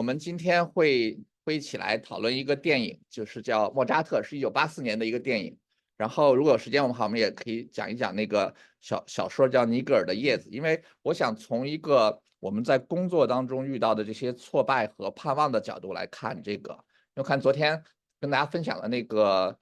[0.00, 5.54] 我们今天会会一起来讨论一个电影，就是叫《莫扎特》，是一九八四年的一个电影。
[5.98, 16.82] 然后如果有时间，我们好，我们也可以讲一讲那个小小说叫《尼格尔的叶子》，因为我想从一个我们在工作当中遇到的这些挫败和盼望的角度来看这个。
[17.16, 17.84] 我看昨天
[18.18, 19.54] 跟大家分享了那个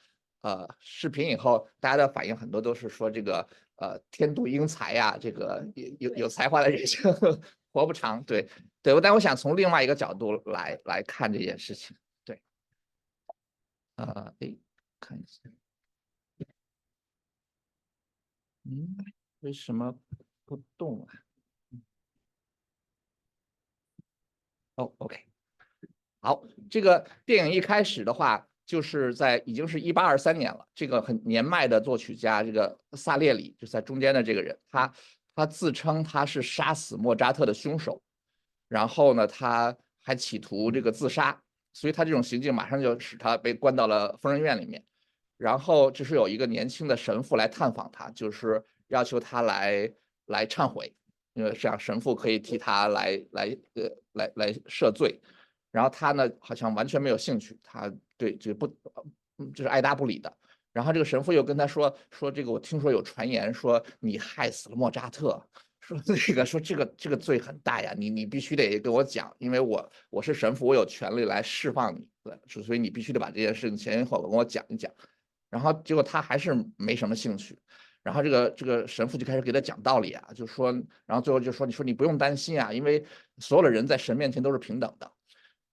[0.42, 3.44] 呃视频以后，大家的反应很多都是说这个
[3.74, 7.12] 呃天妒英才呀，这个有有有才华的人生
[7.74, 8.48] 活不长，对。
[8.80, 11.96] 对，但我想从另外一个角度来来看这件事情。
[12.24, 12.40] 对，
[13.96, 14.56] 啊，哎，
[15.00, 15.50] 看一下，
[18.64, 18.96] 嗯，
[19.40, 19.98] 为什么
[20.44, 21.12] 不动啊？
[24.76, 25.24] 哦，OK，
[26.20, 30.68] 好，这个电影一开始的话，就是在已经是一八二三年了。
[30.72, 34.94] 这个很年迈的作曲家，这个萨列里就在中间的这个人，他
[35.34, 38.00] 他自称他是杀死莫扎特的凶手。
[38.68, 41.40] 然后呢，他还企图这个自杀，
[41.72, 44.84] 所以他这种行径马上就使他被关到了疯人院里面。
[45.36, 49.90] 然后这是有一个年轻的神父来探访他，就是要求他来
[50.26, 50.92] 来忏悔，
[51.32, 55.20] 因为这样神父可以替他来来呃来来赦罪。
[55.70, 58.66] 然后他呢好像完全没有兴趣，他对这个不
[59.54, 60.32] 就是爱答不理的。
[60.72, 65.40] 然后这个神父又跟他说说这个我听说有传言说你害死了莫扎特。
[66.04, 74.92] 说这个说这个这个罪很大呀，你你必须得跟我讲，因为我我是神父，我有权利来释放你，对，所以你必须得把这件事情前因后果跟我讲一讲。
[75.48, 77.58] 然后结果他还是没什么兴趣，
[78.02, 80.70] 然后这个这个神父就开始给他讲道理啊，就说，
[81.06, 83.02] 然后最后就说，你说你不用担心啊，因为
[83.38, 85.10] 所有的人在神面前都是平等的。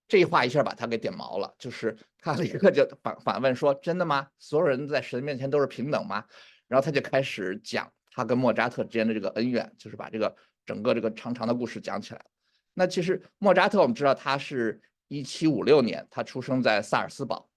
[0.08, 4.28] 这话一下把他给点毛了，就是他立刻就反反问说，真的吗？
[4.40, 6.24] 所有人在神面前都是平等吗？
[6.70, 7.92] 然后他就开始讲。
[8.16, 10.34] 他跟莫扎特之间的这个恩怨，就是把这个
[10.66, 12.26] 整个这个长长的故事讲起来。
[12.74, 17.50] 那其实莫扎特，我们知道他是一七五六年，他出生在萨尔斯堡，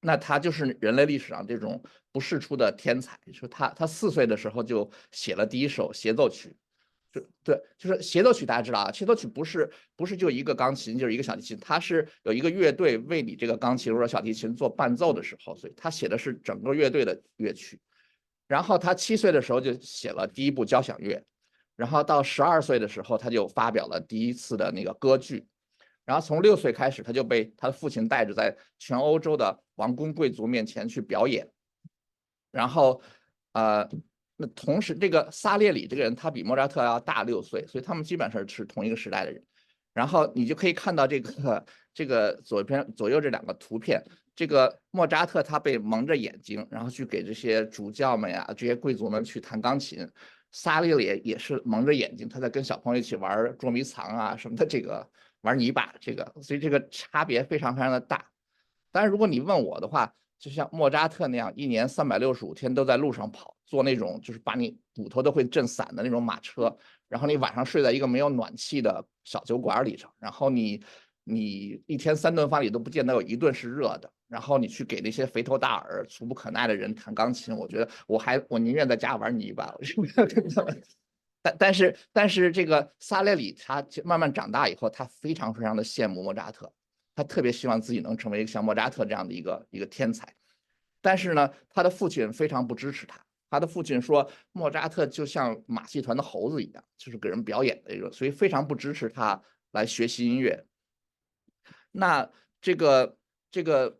[0.00, 3.18] 那他就是人类历史上这种不世出的天才。
[3.32, 6.54] 说他他四岁的时候就写了第一首协奏曲，
[7.12, 17.80] 就对，就是协奏曲，大家知道啊，协奏曲不是不是就一个钢琴，就是一个小提琴，他是有一个乐队为你这个钢琴或者小提琴做伴奏的时候，所以他写的是整个乐队的乐曲。
[18.46, 21.24] 然后他七岁的时候就写了第一部交响乐，
[21.76, 25.46] 然后到十二岁的时候他就发表了第一次的那个歌剧，
[26.04, 31.48] 然后从六岁开始他就被他的父亲带着在全欧洲的王公贵族面前去表演，
[32.50, 33.00] 然后，
[33.52, 33.88] 呃，
[34.36, 39.42] 那同时这个萨列里这个人他比莫扎特要大六岁，所以他们基本上是同一个时代的人，
[39.92, 44.02] 然后你就可以看到这个这个左边左右这两个图片。
[44.36, 50.06] 这个莫扎特他被蒙着眼睛，然后去给这些主教们呀、这些贵族们去弹钢琴。
[50.50, 55.08] 萨利里也是蒙着眼睛，他在跟小朋友一起玩捉迷藏啊什么的，这个
[55.40, 58.24] 玩泥巴，这个所以这个差别非常非常的大。
[58.92, 66.76] 但是如果你问我的话，就像莫扎特那样，一年三百六十五天都在路上跑，坐那种就是把你骨头都会震散的那种马车，
[67.08, 70.84] 然后你晚上睡在一个没有暖气的小酒馆里头，然后你
[71.24, 74.10] 你一天三顿饭里都不见得有一顿是热的。
[74.26, 79.72] 然后你去给那些肥头大耳、俗不可耐的人弹钢琴，我觉得我还我宁愿在家玩泥巴。
[81.40, 86.72] 但但是但是这个萨列里他慢慢长大以后，他非常非常的羡慕莫扎特，
[87.14, 90.26] 他特别希望自己能成为像莫扎特这样的一个一个天才。
[91.00, 93.20] 但是呢，他的父亲非常不支持他。
[93.50, 99.40] 他的父亲说莫扎特就像马戏团的猴子一样，就是给人表演的一个，所以非常不支持他
[99.72, 100.64] 来学习音乐。
[101.94, 102.28] 那
[102.60, 103.16] 这个
[103.50, 103.98] 这个。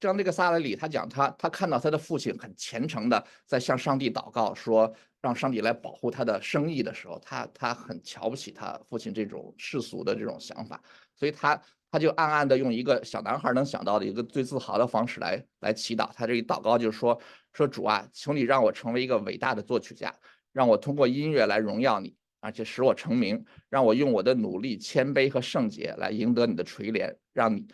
[0.00, 4.90] 像这个萨雷里，他讲他他看到他的父亲很虔诚的在向上帝祷告，说
[5.20, 10.80] 让上帝来保护他的生意的时候，他他很瞧不起他父亲这种世俗的这种想法，
[11.16, 16.08] 所以他他就暗暗的用一个小男孩能想到的一个最自豪的方式来来祈祷。
[16.14, 17.20] 他这一祷告就是说
[17.52, 20.14] 说主啊，求你让我成为一个伟大的作曲家，
[20.52, 27.66] 让我通过音乐来荣耀你，而且使我成名，让我用我的努力、谦卑和圣洁来赢得你的垂怜，让你。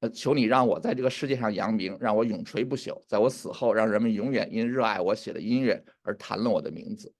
[0.00, 7.14] 呃，求你让我在这个世界上扬名，让我永垂不朽，在我死后，让人们永远因热爱我写的音乐而谈论我的名字。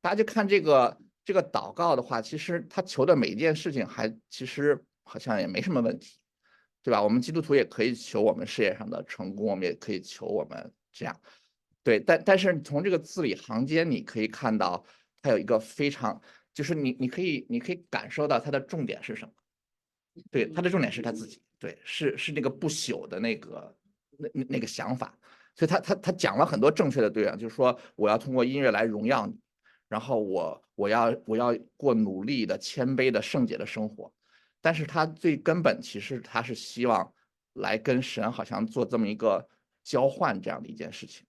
[0.00, 6.20] 大家就看这个这个祷告的话，其实他求的每一件事情，还其实好像也没什么问题，
[6.84, 7.02] 对吧？
[7.02, 11.20] 我们基督徒也可以求我们事业上的成功，我们也可以求我们这样，
[11.82, 11.98] 对。
[11.98, 14.84] 但但是从这个字里行间，你可以看到
[15.24, 16.20] 他有一个非常，
[16.52, 19.32] 就是你你可以你可以感受到他的重点是什么？
[20.30, 21.40] 对，他的重点是他自己。
[21.58, 23.74] 对，是是那个不朽的那个
[24.18, 25.18] 那那那个想法，
[25.54, 29.34] 所以他他他讲了很多正确的对啊，就是说我要通过音乐来荣耀你，
[29.88, 34.12] 然后我我要我要过努力的谦卑的圣洁的生活，
[34.60, 37.10] 但是他最根本其实他是希望
[37.54, 39.48] 来跟神好像做这么一个
[39.82, 41.26] 交换这样的一件事情。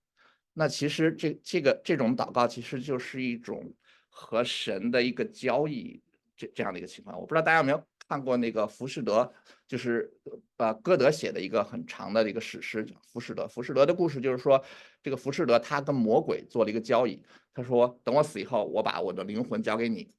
[0.51, 3.73] 那其实这这个这种祷告其实就是一种
[4.17, 6.01] 和神的一个交易，
[6.37, 7.19] 这这样的一个情况。
[7.19, 9.21] 我不知道大家有没有看过那个《浮士德》，
[9.67, 10.09] 就是
[10.55, 13.43] 呃歌德写的一个很长的一个史诗《浮士德》。
[13.49, 14.63] 浮士德的故事就是说，
[15.03, 17.21] 这个浮士德他跟魔鬼做了一个交易，
[17.53, 20.09] 他说等我死以后，我把我的灵魂交给你，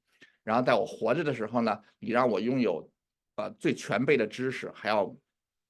[0.44, 2.86] 然后在我活着的时候呢，你让我拥有
[3.36, 5.16] 呃最全备的知识，还要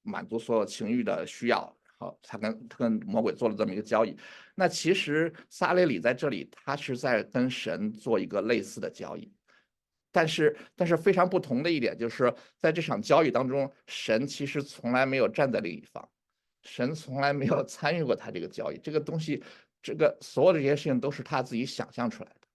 [0.03, 1.73] 满足所有情欲的需要。
[1.99, 4.17] 好，他跟他跟魔鬼做了这么一个交易。
[4.59, 9.31] 那其实撒雷里在这里，他是在跟神做一个类似的交易。
[10.11, 16.09] 但是，但是非常不同的一点就是，在这场交易当中，神其实从来没有站在另一方，
[16.63, 18.79] 神从来没有参与过他这个交易。
[18.79, 19.45] 这个东西，
[19.83, 22.49] 这个所有的这些事情都是他自己想象出来的。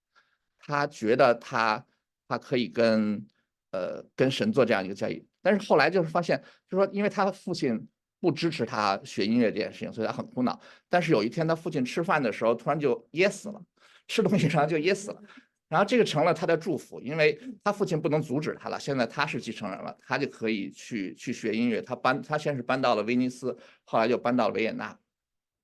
[0.57, 1.85] 他觉得他
[2.27, 3.23] 他可以跟
[3.69, 7.87] 呃跟神做这样一个交易，但是后来就是发现，就是说，因为他父亲。
[8.21, 10.57] 不支持他学音乐这件事情，所以他很苦恼。
[10.87, 13.59] 但是有一天，他父亲吃饭的时候突然就噎死了，
[14.07, 15.21] 吃东西上就噎死了。
[15.67, 18.79] 然后这个成了他的祝福，因为他父亲不能阻止他了。
[18.79, 21.81] 现在他是继承人了，他就可以去去学音乐。
[21.81, 24.95] 他搬，他先是搬到了威尼斯，后来又搬到了维也纳，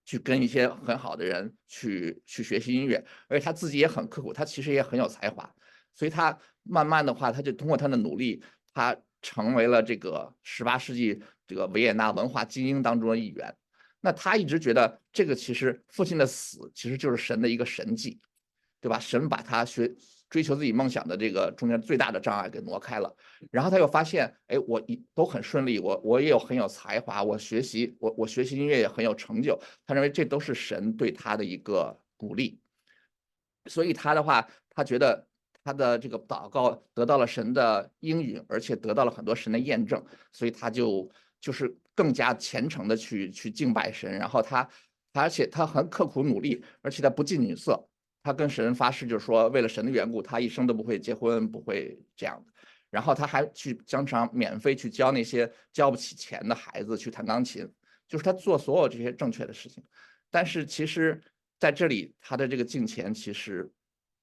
[0.05, 3.05] 去跟一些很好的人去去学习音乐。
[3.27, 5.53] 而且他自己也很刻苦，他其实也很有才华，
[5.93, 8.41] 所以他慢慢的话，他就通过他的努力，
[8.73, 11.21] 他成为了这个十八世纪。
[11.47, 13.55] 这个维也纳文化精英当中的一员，
[14.01, 18.19] 那他一直觉得这个其实父亲的死其实就是神的一个神迹，
[18.81, 18.99] 对吧？
[18.99, 19.91] 神把他学
[20.29, 23.15] 追求自己梦想的这个中间最大的障碍给挪开了，
[23.49, 32.59] 然后他又发现，哎，我一都很顺利，我我也有很有才华，我学习我我学习音乐也很有成就，他认为这都是神对他的一个鼓励，
[33.65, 35.25] 所以他的话，他觉得。
[35.63, 40.01] 他的这个祷告得到了神的应允，而且得到了很多神的验证，
[40.31, 44.11] 所以他就就是更加虔诚的去去敬拜神。
[44.11, 44.67] 然后他，
[45.13, 47.87] 而且他很刻苦努力，而且他不近女色。
[48.23, 52.53] 他跟神发誓，就是说为了神的缘故，他一生都不会结婚，不会这样的。
[52.89, 57.67] 然后他还去经常免费去教那些交不起钱的孩子去弹钢琴，
[58.07, 59.83] 就是他做所有这些正确的事情。
[60.29, 61.21] 但是其实
[61.59, 63.71] 在这里，他的这个敬虔其实。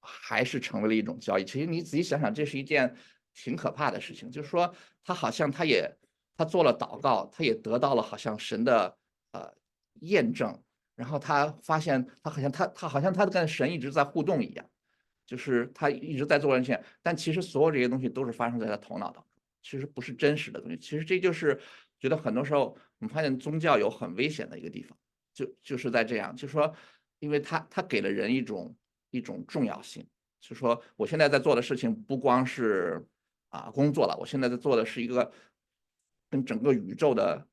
[0.06, 1.44] 还是成为了一种交易。
[1.46, 2.94] 其实你仔细想想，这是一件
[3.32, 4.30] 挺可怕的事情。
[4.30, 4.70] 就是说，
[5.02, 5.90] 他好像他也
[6.36, 8.96] 他做了祷告，他也得到了好像神的
[9.32, 9.52] 呃
[10.00, 10.62] 验证，
[10.94, 14.64] 然后他发现他好像他他好像他跟神一直在互动一样，
[15.26, 16.82] 就是他一直在做这些。
[17.02, 19.24] 但其实所有这些东西都是发生在他头脑当中，
[19.62, 20.76] 其实不是真实的东西。
[20.76, 21.60] 其实这就是
[21.98, 24.96] 觉得很多时候我们发现宗教有很危险的一个地方，
[25.32, 26.74] 就就是在这样，就是说，
[27.18, 28.74] 因为他他给了人一种。
[29.10, 30.04] 一种重要性，
[30.40, 33.00] 就是说，我现在在做的事情不光是
[33.48, 35.30] 啊工作了，我现在在做的是一个
[36.34, 37.46] 跟整个宇宙的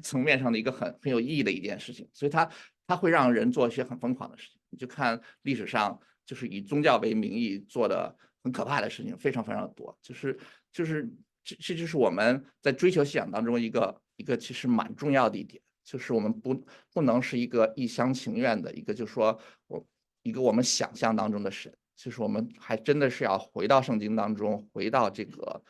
[0.00, 2.48] 层面上的一个很很有意义的一件事情，所以它
[2.86, 4.60] 它会让人做一些很疯狂的事情。
[4.70, 9.98] 你就看历史上，就是以宗教为名义做的很可怕的事情，非常非常的多。
[10.00, 10.38] 就是
[10.70, 11.10] 就是
[11.42, 19.36] 这这就是我们在追求信仰当中一个一个其实蛮重要的一点，就是我们不不能是一个一厢情愿的一个，就是说
[19.66, 19.84] 我。
[20.24, 25.62] 一个我们想象当中的神，就是我们还真的是要回到圣经当中，回到这个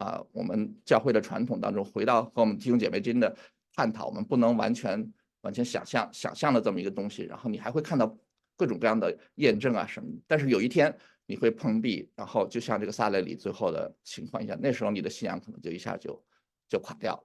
[0.00, 3.36] 啊，我们教会的传统当中，回到和我们弟兄姐妹之间的
[3.74, 4.06] 探讨。
[4.06, 8.16] 我们不能完全完全想象想象的这么一个东西，然后你还会看到
[8.56, 10.08] 各种各样的验证啊什么。
[10.26, 10.96] 但是有一天
[11.26, 16.24] 你会碰壁，然后就像这个萨勒里最后的情况一样，那时候你的信仰可能就一下就
[16.66, 17.24] 就垮掉了。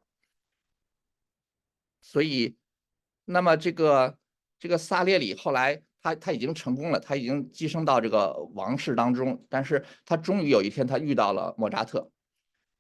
[2.01, 2.57] 所以，
[3.23, 4.17] 那么这个
[4.59, 5.81] 这个萨列里后来。
[6.05, 12.11] 他他已经成功了，他已经寄生到这个王室当中，但是他终于有一天他遇到了莫扎特，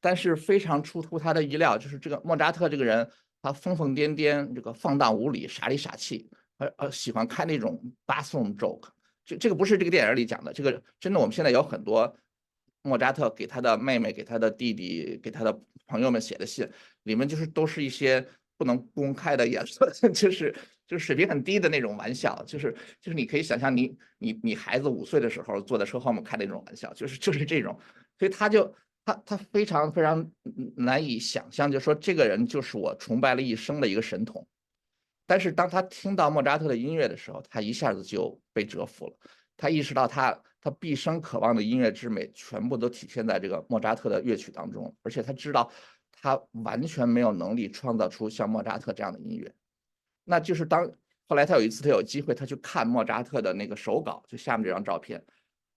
[0.05, 3.09] 但是非常出乎他的意料，就是这个莫扎特这个人，
[3.41, 8.87] 他疯疯癫癫，这个放荡无礼，傻里傻气，呃呃，喜欢开那种 bathroom joke，
[9.25, 12.15] 这这个不是这个电影里讲的，这个真的我们现在有很多
[12.83, 16.69] 莫扎特给他的妹妹、给他的弟弟、给他的朋友们写的信，
[17.01, 18.23] 里面就是都是一些
[18.57, 20.53] 不能公开的言论， 就是。
[20.87, 22.71] 就是水平很低的那种玩笑，就是
[23.01, 27.75] 就是你可以想象你你你孩子五岁的时候坐在车后面开的那种玩笑，就是就是这种，
[28.19, 28.71] 所以他就
[29.05, 30.29] 他他非常非常
[30.75, 34.45] 难以想象，就说这个人就是我崇拜了一生的一个神童，
[35.27, 39.15] 但是当他听到莫扎特的音乐的时候，他一下子就被折服了，
[39.55, 45.71] 他意识到他他毕生渴望的音乐之美全部都体现在这个莫扎特的乐曲当中，而且他知道
[46.11, 49.53] 他完全没有能力创造出像莫扎特这样的音乐。
[50.23, 50.91] 那就是当
[51.27, 55.23] 后来他有一次他有机会，他去看莫扎特的那个手稿，就下面这张照片，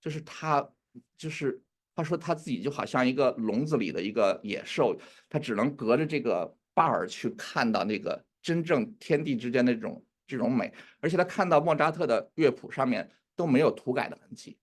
[0.01, 0.67] 就是他
[1.15, 1.61] 就是
[1.99, 14.57] 他说他自己就好像一个笼子里的一个野兽，他只能隔着这个把儿去看到那个真正天地之间的这种这种美，而且他看到莫扎特的乐谱上面都没有涂改的痕迹，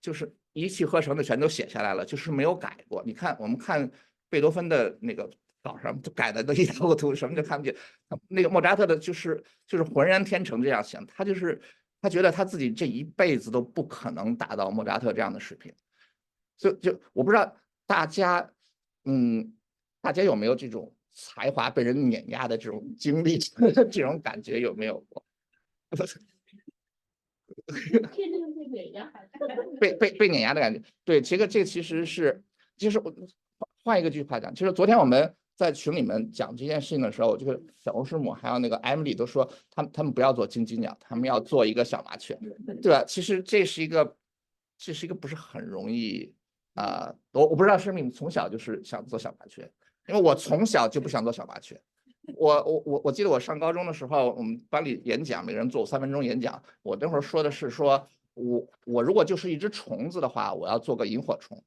[0.00, 3.00] 就是一气呵成的全都写下来了，就是没有改过。
[3.06, 3.88] 你看，我们看
[4.28, 5.30] 贝多芬的那个
[5.62, 7.72] 稿上都改的都一塌糊涂，什么都看不见。
[8.26, 11.62] 那个莫扎特的就是就是浑然天成这样想，他就是
[12.00, 15.72] 他觉得他自己这一辈子都不可能达到莫扎特这样的水平。
[16.56, 17.56] 就就我不知道
[17.86, 18.52] 大家，
[19.04, 19.52] 嗯，
[20.00, 23.38] 大家有没有这种才华被人碾压的这种经历，
[23.90, 25.24] 这种感觉有没有过？
[29.78, 32.42] 被被被碾压的感觉，对，这个这个其实是，
[32.78, 33.12] 其实我
[33.84, 42.34] 换一个句话讲，其实昨天我们在群里面讲这件事情的时候，就是小红师母还有那个 Emily 都说，他们他们不要做金鸡鸟，他们要做一个小麻雀，
[42.80, 43.04] 对吧？
[43.06, 44.16] 其实这是一个，
[44.78, 46.34] 这是一个不是很容易。
[46.74, 49.70] 啊，我我不知道是不是你们从小就是想做小麻雀，
[50.08, 51.80] 因为我从小就不想做小麻雀。
[52.36, 56.62] 我我我我记得我上高中的时候，我们班里演讲，每人做三分钟演讲。
[56.82, 61.62] 我那会儿说的是说，我我如果就是一只虫子的话，我要做个萤火虫。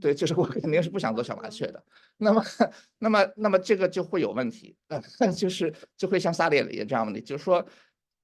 [0.00, 1.82] 对，就是我肯定是不想做小麻雀的。
[2.18, 2.44] 那么
[2.98, 4.76] 那么那么这个就会有问题，
[5.34, 7.66] 就是就会像萨列里这样的，就是说，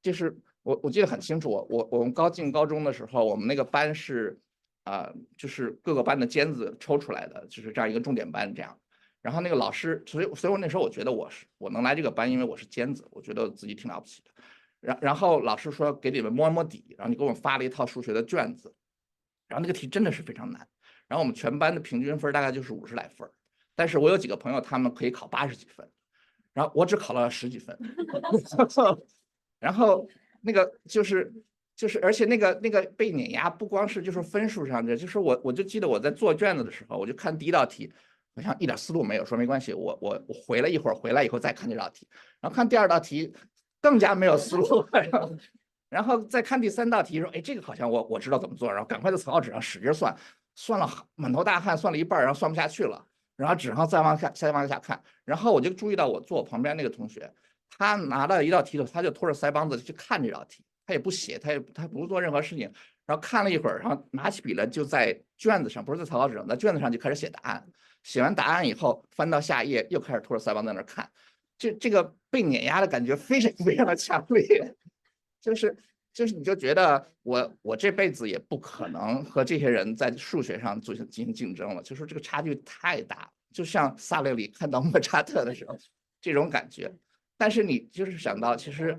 [0.02, 4.38] 就是我我记得很清楚，我我我们刚进高中的时候，我们那个班是。
[4.86, 8.78] 啊，就是各个班的尖子抽出来的，就是这样一个重点班这样。
[9.20, 14.30] 然后那个老师，所以所以我那时候我觉得我是我能来这个班，因为我是尖子，我觉得自己挺了不起的。
[14.78, 18.72] 然然后老师说给你们摸摸底，然后你给我们发了一套数学的卷子，
[19.48, 20.68] 然后那个题真的是非常难。
[21.08, 23.28] 然后我们全班的平均分大概就是五十来分，
[23.74, 25.90] 但是我有几个朋友他们可以考八十几分，
[26.52, 27.76] 然后我只考了十几分。
[29.58, 30.08] 然后
[30.42, 31.32] 那个就是。
[31.76, 37.92] 就是，而且那个那个被碾压，不光是就是分数上的，就是我我就记得我在做卷子的时候，我就看第一道题，
[38.34, 42.08] 好像一点思路没有，说没关系，我我我回来一会儿，回来以后再看这道题，
[42.40, 43.30] 然后看第二道题，
[43.82, 44.86] 更加没有思路，
[45.90, 50.16] 然后再看第三道题，说哎这个好像我我知道怎么做，然后赶快在草稿纸上使劲算，
[50.54, 53.06] 算了满头大汗，算了一半，然后算不下去了，
[53.36, 57.30] 然后纸上再往下再往下看，然后我就注意到我坐我旁边那个同学，
[57.68, 60.64] 他拿到一道题的时候，他就拖着腮帮子去看这道题。
[60.86, 62.72] 他也不写，他也他不做任何事情，
[63.04, 67.66] 然后看了一会儿，然后拿起笔来就在卷子上，不是在草稿纸上，在卷子上就开始写答案。
[68.04, 71.10] 写完答案以后，翻到下一页，又开始拖着腮帮在那儿看。
[71.58, 74.72] 这这个被碾压的感觉非常非常的强烈，
[75.40, 75.76] 就是
[76.12, 85.76] 就是你就觉得我我这辈子也不可能和这些人在数学上做进行竞争了，就是这个差距太大，就像萨列里看到莫扎特的时候
[86.20, 86.94] 这种感觉。
[87.36, 88.96] 但是你就是想到其实。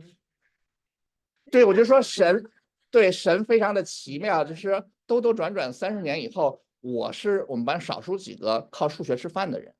[1.51, 2.43] 对，我就说神，
[2.91, 9.73] 对神非常的奇妙，就是兜兜转转三十年以后，我是我们班少数几个靠数学吃饭的人，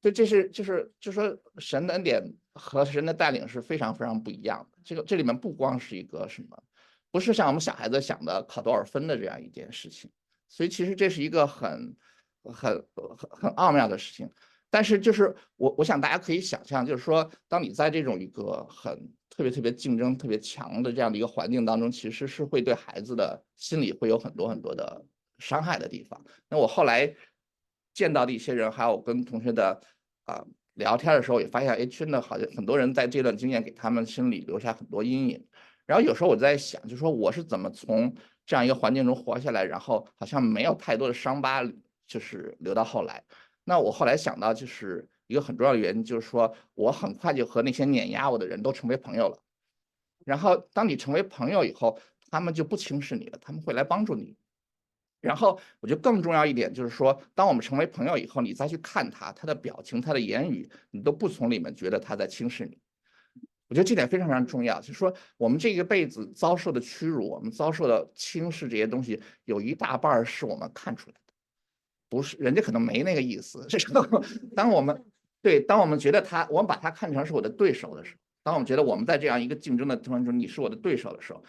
[0.00, 2.22] 对这是就是就说神的恩典
[2.54, 4.78] 和神的带领是非常非常不一样的。
[4.84, 6.62] 这个这里面不光是一个什么，
[7.10, 10.10] 不是像我们小孩子想的考多少分的这样一件事情，
[10.48, 11.96] 所以其实这是一个很
[12.42, 14.28] 很很很奥妙的事情。
[14.68, 25.04] 但是就是我我想大家可以想象，就是说当你在这种一个很特别特别竞争特别强的这样的一个环境当中，其实是会对孩子的心理会有很多很多的
[25.38, 26.24] 伤害的地方。
[26.48, 27.14] 那我后来
[27.92, 29.80] 见到的一些人，还有跟同学的
[30.24, 30.42] 啊
[30.74, 35.46] 聊天的时候，也发现，哎，真的好像很多人在这段经验给他们心里留下很多阴影。
[35.84, 38.14] 然后有时候我在想，就说我是怎么从
[38.46, 41.62] 这样一个环境中活下来，然后好像没有太多的伤疤，
[42.06, 43.22] 就是留到后来。
[43.64, 49.42] 那我后来想到，就是一个很重要的原因，就是说我很快就和那些碾压我的人都成为朋友了。
[50.24, 51.98] 然后当你成为朋友以后，
[52.30, 54.36] 他们就不轻视你了，他们会来帮助你。
[55.20, 62.78] 然后我觉得更重要一点就是说，当我们成为朋友以后，你再去看他，他的表情、他的言语，你都不从里面觉得他在轻视你。
[63.68, 71.32] 我觉得这点非常非常重要，就是说我们这一辈子遭受的屈辱，我们遭受的轻视这些东西，有一大半是我们看出来的。
[72.08, 73.66] 不是，人家可能没那个意思。
[73.68, 74.22] 这时候，
[74.54, 75.04] 当我们
[75.46, 81.40] 对，当我们觉得他，我们把他看成是我的对手的时候，当我们觉得我们在这样一个竞争的过程中，你是我的对手的时候，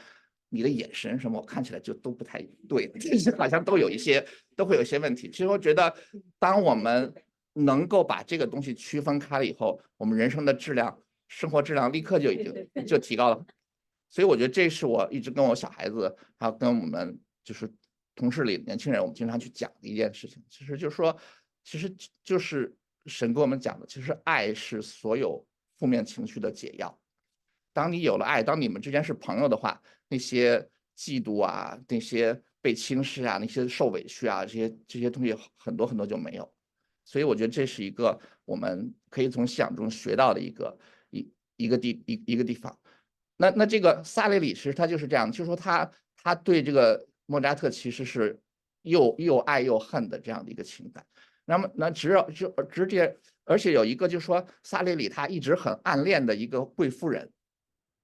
[0.50, 2.40] 你的眼神什么，我看起来就都不太
[2.70, 4.24] 对，这 些好像都有一些，
[4.56, 5.32] 都会有一些问题。
[5.32, 5.92] 其实我觉得，
[6.38, 7.12] 当我们
[7.54, 10.96] 能够把这个东西区分开了以后，我们人生的质量、
[11.28, 13.44] 生活质量立刻就已经就提高了。
[14.12, 17.68] 所以我觉得这是我一直跟我小孩子，还有跟我们就是。
[18.20, 21.16] 同事里年轻人，我们经常去讲的一件事情，其实就是说，
[21.64, 22.76] 其实就是
[23.08, 25.46] 神跟我们讲的，其实爱是所有
[25.78, 27.00] 负面情绪的解药。
[27.74, 30.60] 当你有了爱，当你们之间是朋友的话，那些
[30.98, 36.52] 嫉妒啊，那些被轻视啊，那些受委屈啊，这些这些东西很多很多就没有。
[37.06, 40.78] 所以我觉得这是一个我们可以从信仰中学到的一个
[41.12, 42.78] 一一个地一一个地方。
[43.38, 48.38] 那那这个萨列里其实他就是这样，就是说他他对这个莫扎特其实是
[48.82, 51.06] 又又爱又恨的这样的一个情感。
[51.50, 57.32] 那么那只有就直接，而且有一个就是说萨列里他一直很暗恋的一个贵夫人，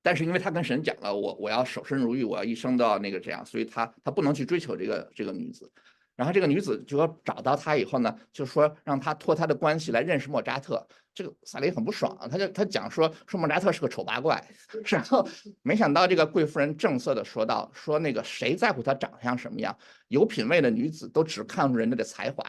[0.02, 5.70] 但是因为他跟神讲了，我我要守身如玉，我要一生都要那个这样，所以他他不能去追求这个这个女子。
[6.16, 10.88] 然后这个女子就说找到他以后呢，就说让他托他的关系来认识莫扎特。
[11.14, 14.42] 这个萨雷很不爽，他就他讲说说莫扎特是个丑八怪。
[14.86, 15.28] 然后
[15.64, 19.78] 没想到这个贵夫人正色的说道：“说那个谁在乎他长相什么样？
[20.08, 22.44] 有品位的女子都只看重人家的才华。”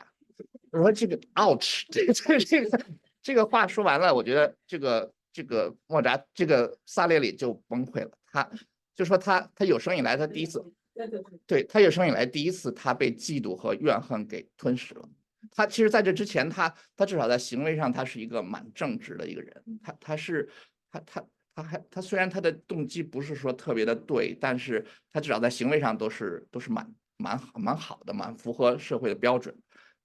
[0.75, 2.85] 我说这个 ouch，这这这个
[3.23, 8.11] 这个话说完了，我觉得这个这个莫扎这个萨列里就崩溃了。
[8.33, 8.50] 他
[8.97, 10.61] 就说他他有生以来他第一次。
[10.93, 15.09] 对对对，对他有生以来第一次，他被嫉妒和怨恨给吞噬了。
[15.52, 19.62] 他其实在这之前，他他至少在行为上，他是一个蛮正直的一个人。
[19.83, 20.49] 他他是
[20.90, 29.54] 他他他还他虽然他的动机不是说特别的对，但是他至少在行为上都是都是蛮蛮蛮好的，蛮符合社会的标准。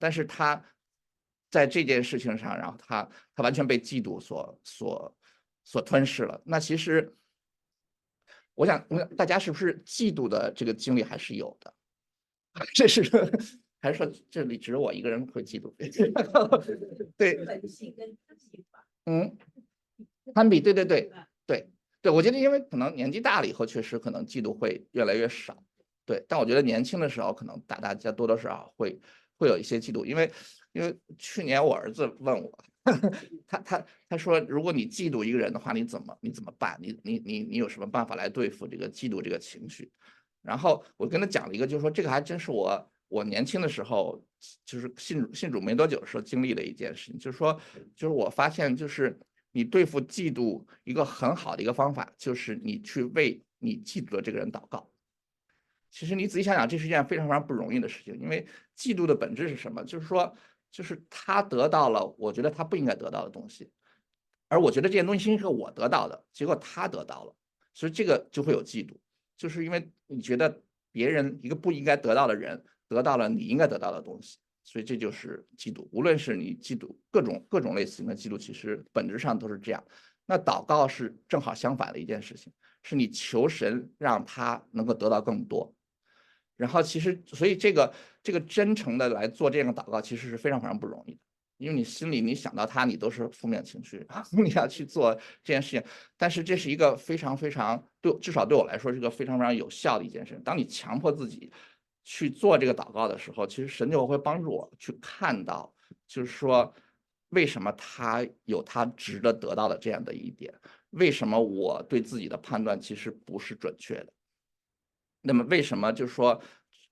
[0.00, 0.60] 但是他
[1.48, 5.16] 在这件事情上，然后他他完全被嫉妒所所
[5.62, 6.42] 所吞噬了。
[6.44, 7.14] 那其实。
[8.56, 11.72] 我想，我想大家是不是嫉妒的这个经历还是有的？
[12.74, 13.02] 这是
[13.80, 15.72] 还是说这里只有我一个人会嫉妒？
[17.16, 17.38] 对，
[19.06, 19.34] 嗯，
[20.34, 21.10] 攀比，对对对
[21.46, 21.70] 对
[22.02, 25.64] 对，我觉得因为可能年纪大了以后，确实可能嫉妒会越来越少。
[26.04, 29.00] 对，但我觉得年轻的时候，可能大大家多多少少会
[29.40, 30.30] 会有一些嫉妒，因为
[30.72, 32.64] 因为去年我儿子问我。
[33.46, 36.78] 他他他说，如果你嫉妒一个人的话，你怎么你怎么办？
[36.80, 39.90] 你你你你有什么办法来对付这个嫉妒这个情绪？
[40.42, 44.18] 然后我跟他讲了一个，就是说这个还真是我我年轻的时候，
[44.64, 47.18] 就是信信主没多久的时候经历的一件事情。
[47.18, 47.52] 就是说，
[47.94, 49.16] 就是我发现，就是
[49.52, 54.90] 你对付嫉妒一个很好的一个方法，就是你去为你嫉妒的这个人祷告。
[55.90, 59.84] 其实你仔细想想，这是一件非常非常不容易的事情，因为嫉妒的本质是什么？
[59.84, 60.34] 就是说。
[60.72, 63.68] 就是他得到了，我觉得他不应该得到的东西，
[64.46, 67.34] 而我觉得这件东西是我得到的，结果他得到了，
[67.74, 68.94] 所以这个就会有嫉妒，
[69.36, 75.88] 就是因为你觉得别人一个不应该得到的人得到了你应该得到的东西，所以这就是嫉妒。
[75.90, 79.84] 无论是你嫉妒各种各种类型的嫉妒，其实本质上都是这样。
[80.24, 82.52] 那祷告是正好相反的一件事情，
[82.84, 85.74] 是你求神让他能够得到更多。
[86.60, 87.90] 然后其实，所以这个
[88.22, 91.20] 这个真诚的来做这样的祷告，其实是非常非常不容易的，
[91.56, 95.82] 因为你心里你想到他，你都是负面情绪， 你要去做这件事情。
[96.18, 100.38] 但是这是一个非常非常对，至少对我来说是一个非常非常有效的一件事。
[100.44, 101.50] 当你强迫自己
[102.04, 105.72] 去做这个祷告的时候，其实神就会帮助我去看到，
[106.06, 106.70] 就是说
[107.30, 110.52] 为什么他有他值得得到的这样的一点，
[110.90, 114.12] 为什么我对自己的判断其实不是准确的。
[115.22, 116.40] 那么为什么就是说，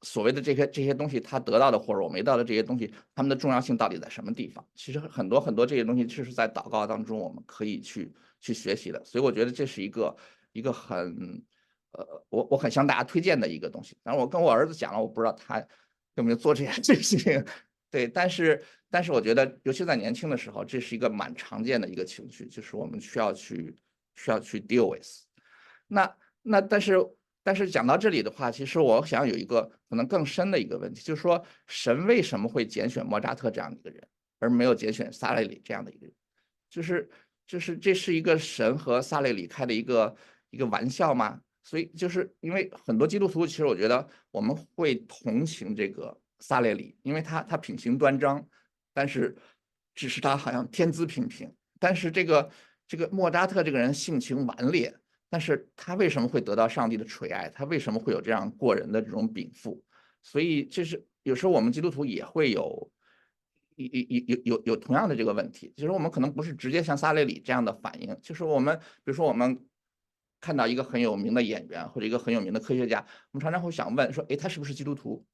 [0.02, 4.64] 所谓的这些这些东西他得到的或者我没到的这些东西，他们的重要性到底在什么地方？
[4.74, 9.02] 其实很多很多这些东西，就是在祷告当中我们可以去去学习的。
[9.04, 10.14] 所以我觉得这是一个
[10.52, 11.42] 一个很，
[11.92, 13.96] 呃，我我很向大家推荐的一个东西。
[14.02, 15.66] 然后我跟我儿子讲了，我不知道他
[16.14, 17.44] 有没有做这件 事情。
[17.90, 23.74] 对，但是但是我觉得，尤其在年轻的时候，这是一个蛮常见的一个情绪，就是我们需要去
[24.14, 25.08] 需要去 deal with。
[25.86, 26.98] 那那但是。
[27.48, 34.06] 但是讲到这里的话，其实我想有一个可能更深的一个问题，就是说神为什么会拣选莫扎特这样的一个人，
[34.38, 36.14] 而没有拣选萨雷里这样的一个人？
[36.68, 37.08] 就是
[37.46, 40.14] 就是这是一个神和萨雷里开的一个
[40.50, 41.40] 一个玩笑吗？
[41.62, 48.46] 所以就是因为很多基督徒，其实我觉得我们会同情这个萨雷里，因为他他品行端庄，
[48.92, 49.34] 但是
[49.94, 52.50] 只是他好像天资平平，但是这个
[52.86, 54.94] 这个莫扎特这个人性情顽劣。
[55.30, 57.48] 但是他为什么会得到上帝的垂爱？
[57.50, 59.82] 他为什么会有这样过人的这种禀赋？
[60.22, 62.90] 所以这是有时候我们基督徒也会有，
[63.76, 65.72] 有有有有有同样的这个问题。
[65.76, 69.58] 就是我们可能不是直接像萨雷里这样的反应，就是我们比如说我们
[70.40, 75.24] 看到一个很有名的演员或者一个很有名的科学家，我们常常会想问说：哎，他是不是基督徒？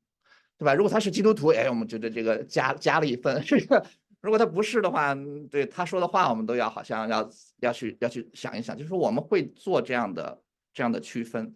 [0.57, 0.73] 对吧？
[0.73, 3.43] 如果他是基督徒，哎，我们觉得这个加加了一分。
[3.47, 3.85] 这个
[4.25, 5.15] 如果他不是的话，
[5.51, 11.55] 对他说的话，我们都要好像要要去要去想一想，就是我们会做这样的这样的区分。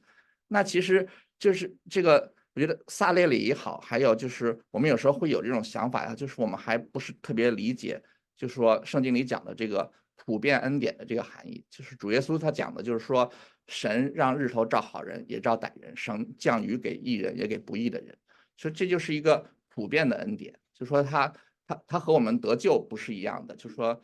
[0.48, 8.02] 那其实就是这个，我觉得萨列里也好，还有就是我们有时候会有这种想法呀，就是我们还不是特别理解，
[8.36, 13.32] 就是说圣经里讲的这个普遍恩典的这个含义，就是主耶稣他讲的就是说，
[13.66, 18.14] 神让日头照好人也照歹人，神降雨给义人也给不义的人，
[18.58, 21.32] 所以这就是一个普遍的恩典，就说他
[21.68, 24.02] 他他和我们得救不是一样的，就是说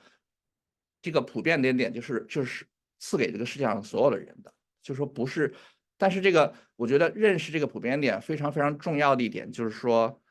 [1.02, 2.64] 这个普遍的点就是就是
[3.00, 5.52] 赐给这个世界上所有的人的，就是说不是，
[5.96, 10.22] 但是这个我觉得认识这个普遍点非常非常重要的一点就是说，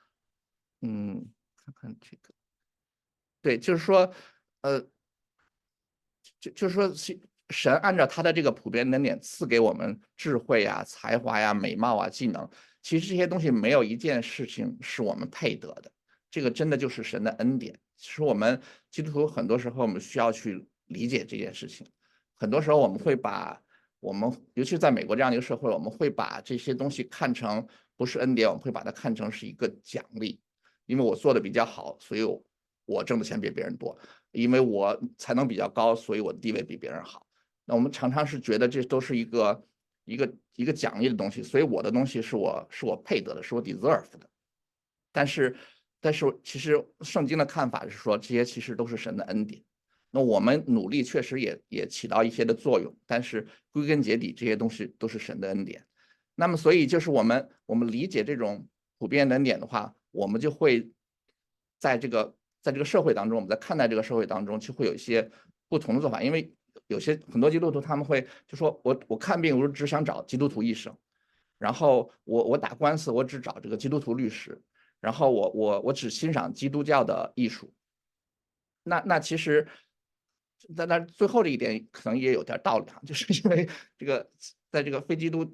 [0.82, 2.34] 嗯，看看这个，
[3.41, 4.13] 对，就是说，
[4.62, 4.88] 呃。
[6.39, 6.91] 就就是说，
[7.50, 12.50] 神按照他的这个普遍恩典赐给我们智慧啊、才华呀、美貌啊、技能，
[12.82, 15.89] 其实这些东西没有一件事情是我们配得的，
[16.34, 17.80] 这个真的就是神的恩典。
[17.96, 21.88] 其实我们基督徒很多时候我们需要去理解这件事情，
[22.34, 23.62] 很多时候我们会把
[24.00, 27.63] 我们，尤其是在美国这样的一个社会，我们会把这些东西看成
[27.96, 30.41] 不是恩典，我们会把它看成是一个奖励，
[30.88, 32.43] 因为我做的比较好，所以我
[32.86, 33.96] 我挣的钱比别人多。
[34.32, 37.28] 因为我才能比较高，所以我的地位比别人好。
[37.65, 39.63] 那我们常常是觉得这都是一个
[40.06, 44.28] 一个一个奖励的东西，所以我的东西是我是我配得的，是我 deserve 的。
[45.12, 45.56] 但是，
[46.04, 49.63] 但是其实圣经的看法是说，这些其实都是神的恩典。
[50.12, 55.86] 那我们努力确实也也起到一些的作用，但是归根结底，这些东西都是神的恩典。
[56.36, 58.68] 那么，所以就是我们我们理解这种
[59.00, 60.92] 普遍恩典的话，我们就会
[61.80, 62.36] 在这个。
[62.63, 65.30] 在这个社会当中，我们在看待这个社会当中，就会有一些
[65.68, 66.24] 不同的做法。
[66.24, 66.50] 因为
[66.88, 70.94] 有些很多基督徒他们会就说：“我我看病，我只想找基督徒医生；
[71.58, 74.54] 然后我我打官司，我只找这个基督徒律师；
[75.04, 77.74] 然后我我我只欣赏基督教的艺术。”
[78.84, 79.68] 那那其实，
[80.74, 84.32] 在那最后这一点可能也有点道理啊，就是因为这个
[84.72, 85.46] 在这个非基督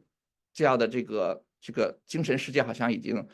[0.53, 3.27] 教的这个这个精神世界，好像已经。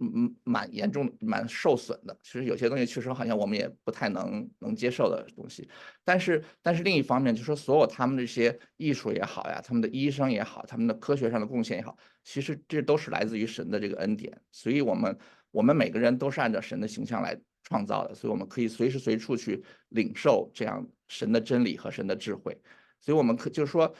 [0.00, 2.16] 嗯嗯，蛮严重、蛮受损的。
[2.22, 5.68] 其实有些东西确实好像我们也不太能能接受的东西。
[6.04, 14.40] 但是，但是另一方面，就说所有他们这些艺术也好呀，他们的医生也好，他们的科学上的贡献也好，其实这都是来自于神的这个恩典。
[14.52, 15.18] 所以，我们
[15.50, 22.60] 我们每个人都是按照神的形象来创造的，所以我们可以随时随处去领受这样神的真理和神的智慧。
[23.00, 23.94] 所以，我们可就是说，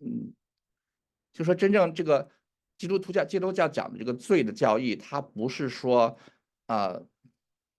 [0.00, 0.32] 嗯，
[1.32, 2.30] 就说真正这个。
[2.78, 6.14] 基督徒教、基督教讲的这个罪的教义，它不是说，
[6.66, 7.02] 呃，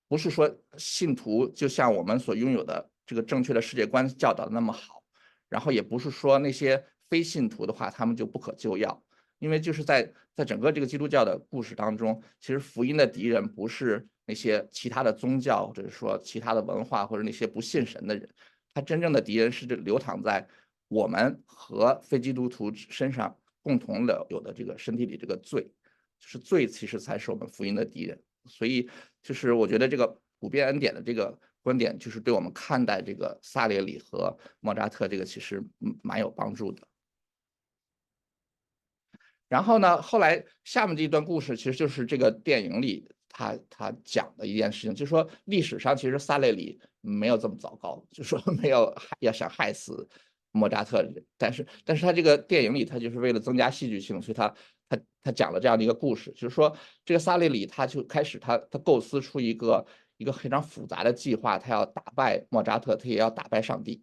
[0.07, 5.03] 不是说信徒就像我们所拥有的这个正确的世界观教导的那么好，
[5.49, 9.03] 然后也不是说那些非信徒的话，他们就不可救药，
[9.39, 18.29] 因为就是在在整个这个基督教的故事当中，其实福音的敌人不是那些其他的宗教，或者是说其他的文化，或者那些不信神的人，
[18.73, 20.47] 他真正的敌人是这流淌在
[20.87, 23.37] 我们和非基督徒身上。
[23.63, 25.61] 共同的有的这个身体里这个罪，
[26.17, 28.17] 就是罪，其实才是我们福音的敌人。
[28.45, 28.89] 所以，
[29.21, 35.61] 就是我觉得这个普遍恩典的这个观点，就是对我们看待这个萨列里和莫扎特这个其实
[36.01, 36.81] 蛮有帮助的。
[39.47, 50.07] 然后呢，后来下面这一段故事，其实就是这个电影里他他讲的一件事情，就是说历史上其实萨列里没有这么糟糕，就说没有要想害死。
[50.51, 51.05] 莫扎特，
[51.37, 54.51] 但是但是他这个电影里，他就是为了增加戏剧性，所以他
[54.89, 64.01] 他他讲了这样的一个故事，就是说这个萨列里他就开始他他构思出一个一个非常复杂的计划，他要打败莫扎特，他也要打败上帝。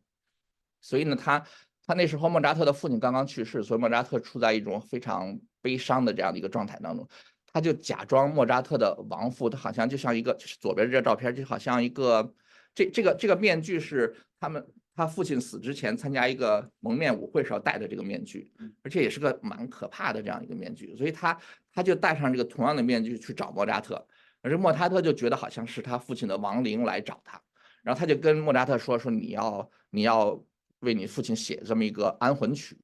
[0.81, 1.45] 所以呢，他
[1.87, 7.09] 他那时候莫扎特的父亲刚刚去世，所以莫扎特处在一种非常悲伤的这样的一个状态当中，
[7.53, 12.35] 他就假装莫扎特的亡父，他好像就像一个就是左边这照片就好像一个
[12.75, 14.67] 这这个这个面具是他们。
[14.97, 18.49] 他父亲死之前参加一个蒙面舞会时候戴的这个面具，
[18.85, 21.37] 而且也是个蛮可怕的这样一个面具，所以他
[21.73, 24.07] 他就戴上这个同样的面具去找莫扎特，
[24.41, 27.43] 而这莫扎特就觉得好像是他父亲的亡灵来找他，
[27.83, 30.41] 然后他就跟莫扎特说说你要你要
[30.85, 32.79] 为你父亲写这么一个安魂曲，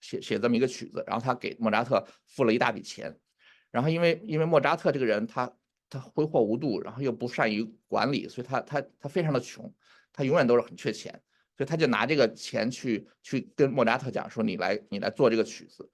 [0.00, 3.18] 写写这么一个曲子，然后他给莫扎特付了一大笔钱，
[3.70, 5.52] 然后因为因为莫扎特这个人他
[5.90, 9.74] 他挥霍无度，然后又不善于管理，所以他他他非常的穷，
[10.12, 11.20] 他永远都是很缺钱。
[11.56, 15.90] 所以他就拿这个钱去去跟莫扎特讲说：“你来，你来做这个曲子。”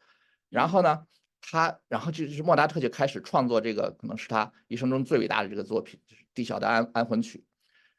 [0.50, 1.06] 然后呢，
[1.40, 7.38] 他然后就是莫扎特就开始创作这个可能是他一生中最伟大的这个作品，就是《D 小的安安魂曲》。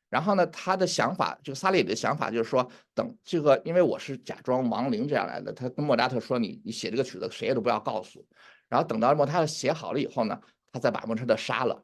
[0.09, 8.25] 然后呢，他的想法，这个萨利的想法就是说，等这个，因为我是假装亡灵这样来的，他跟莫扎特说：“你你写这个曲子，谁也都不要告诉。”
[8.69, 10.39] 然后等到莫扎特写好了以后呢，
[10.71, 11.83] 他再把莫扎特杀了。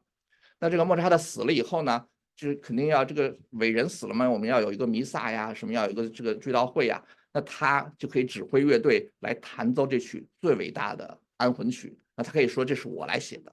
[0.58, 2.04] 那这个莫扎特死了以后呢？
[2.34, 11.96] 就是肯定要这个伟人死了嘛，我们要有一个弥撒呀，什么要有一个这个追悼会呀，那他就可以指挥乐队来弹奏这曲最伟大的安魂曲。
[12.16, 13.52] 那他可以说这是我来写的，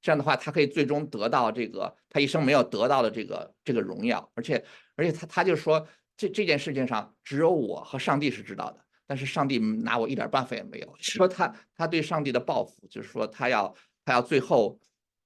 [0.00, 4.30] 这样的话他可以最终得到这个他一生没有得到的这个这个荣耀。
[4.34, 4.64] 而且
[4.96, 10.94] 而且他他就说这这件事情上只有我和上帝是知道的，但是上帝拿我一点办法也没有。
[10.98, 14.78] 说他他对上帝的报复，就是说他要他要最后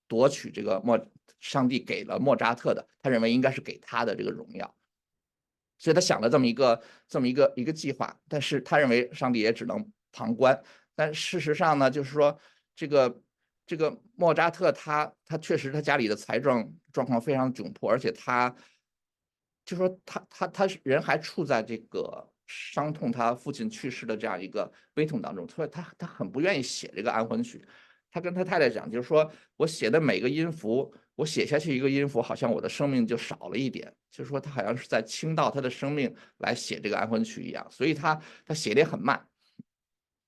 [0.08, 0.98] 夺取这个莫
[1.40, 4.74] 上帝给了莫扎特的，他认为应该是给他的这个荣耀，
[5.78, 10.62] 所以他想了这么一个这么一个一个计划，但是他认为上帝也只能旁观。
[10.94, 12.38] 但事实上呢，就是说
[12.76, 13.20] 这个
[13.72, 18.54] 这个莫扎特他他确实他家里的财政状况非常窘迫，而且他
[19.64, 27.66] 就说他他他人还处在这个伤痛他父亲去世的这样一个悲痛当中，所以他他很不愿意写这个安魂曲。
[28.10, 39.26] 他跟他太太讲，就是说我写的每个音符，我写下去一个音符，好像我的生命就少了一点，就是说他好像是在倾倒他的生命来写这个安魂曲一样，所以他他写的也很慢。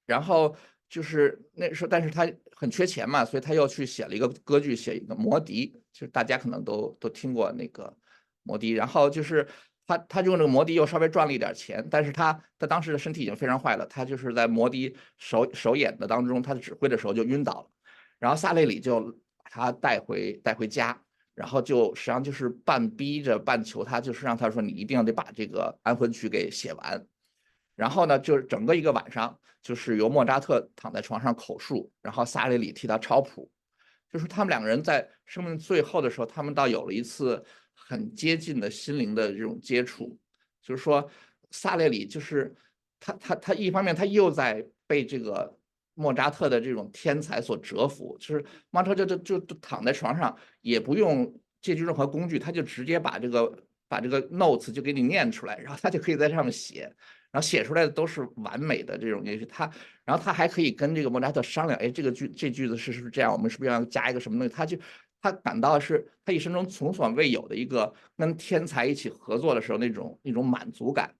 [0.06, 0.56] 然后
[0.88, 2.26] 就是那时候，但是他
[2.56, 7.94] 很缺钱嘛，所以他又去写了一个歌剧，写一个魔笛，就是大家可能都都听过那个
[8.42, 8.70] 魔笛。
[8.70, 9.46] 然后就是
[9.86, 17.70] 他他用这个魔笛又稍微赚了一点钱，但是他他当时的身体已经非常坏了，他就是在魔笛首首演的当中，他的指挥的时候就晕倒了。
[18.18, 19.00] 然后萨列里就
[19.36, 20.98] 把他带回带回家，
[21.34, 27.06] 然后就实际上就是半逼着半求他，就是让他说你一定要得把这个安魂曲给写完。
[27.74, 33.50] 然后呢，就是整个一个晚上，就是由莫扎特躺在床上口述，然后萨列里替他抄谱，
[34.10, 40.16] 就是他们两个人在生命最后的时候，他们倒有了一次很接近的心灵的这种接触。
[40.62, 41.10] 就是说，
[41.50, 42.54] 萨列里就是
[43.00, 45.58] 他他他一方面他又在被这个
[45.94, 53.52] 莫扎特的这种天才所折服，就是莫扎特就就就躺在床上，也不用借助任何工具，他就直接把这个
[53.88, 56.94] 把这个 notes 就给你念出来，然后他就可以在上面写。
[57.34, 59.68] 然后写出来的都是完美的这种，也许他，
[60.04, 63.32] 然后他还可以跟这个莫扎特商量，哎，这个句这句子是是不是这样？
[63.32, 64.54] 我们是不是要加一个什么东西？
[64.54, 64.78] 他就
[65.20, 71.12] 他感到是他一生中从所未有的一个跟天才一起合作的时候那种那种满足感。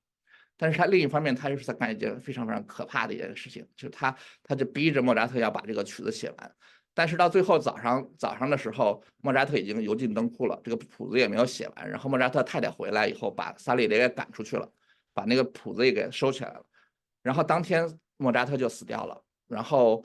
[0.57, 6.55] 但是他另一方面，他又是在干一件非常非常可怕的一件事情，就是他他就逼着莫扎特要把这个曲子写完。
[6.95, 11.91] 但是到最后早上早上的时候，莫扎特已经油尽灯枯了，这个谱子也没有写完。
[11.91, 14.71] 然后莫扎特太太回来以后，把萨列里给赶出去了。
[15.15, 16.67] 把那个谱子也给收起来了，
[17.23, 20.05] 然后当天莫扎特就死掉了，然后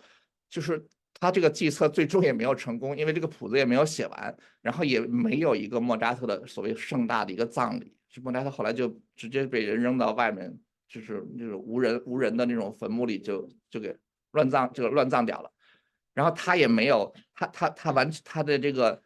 [0.50, 13.96] 就是他这个计策最终也没有成功，因为这个谱子也没有写完，然后也没有一个莫扎特的所谓盛大的一个葬礼，就莫扎特后来就直接被人扔到外面，就是那种无人无人的那种坟墓里，就就给
[14.32, 15.52] 乱葬，就乱葬掉了，
[16.14, 19.02] 然后他也没有，他他他完他的这个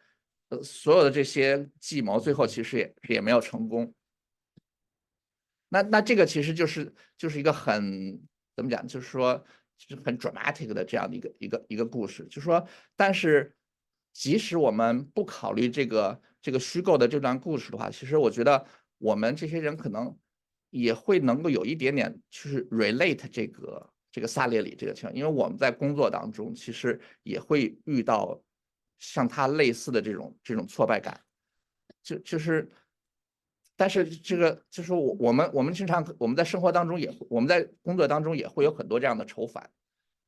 [0.50, 3.92] 呃所有的这些计谋，最后其实也也没有成功。
[5.74, 8.16] 那那这个其实就是就是一个很
[8.54, 9.44] 怎么讲，就是说
[9.76, 13.52] 就是很 dramatic 的这样的一个一个一个故事，就是说，但是
[14.12, 18.64] 即使我们不考虑这个这个虚构的这段故事的话，其实我觉得
[18.98, 20.16] 我们这些人可能
[20.70, 28.40] 也会能够有一点点就是 relate 这个这个萨列里这个情况，因为我们在工作当中其实也会遇到
[29.00, 31.20] 像他类似的这种这种挫败感，
[32.00, 32.70] 就就是。
[33.76, 39.68] 但是这个就是我我们我们经常我们在生活当中也我们在工作当中也会有很多这样的愁烦，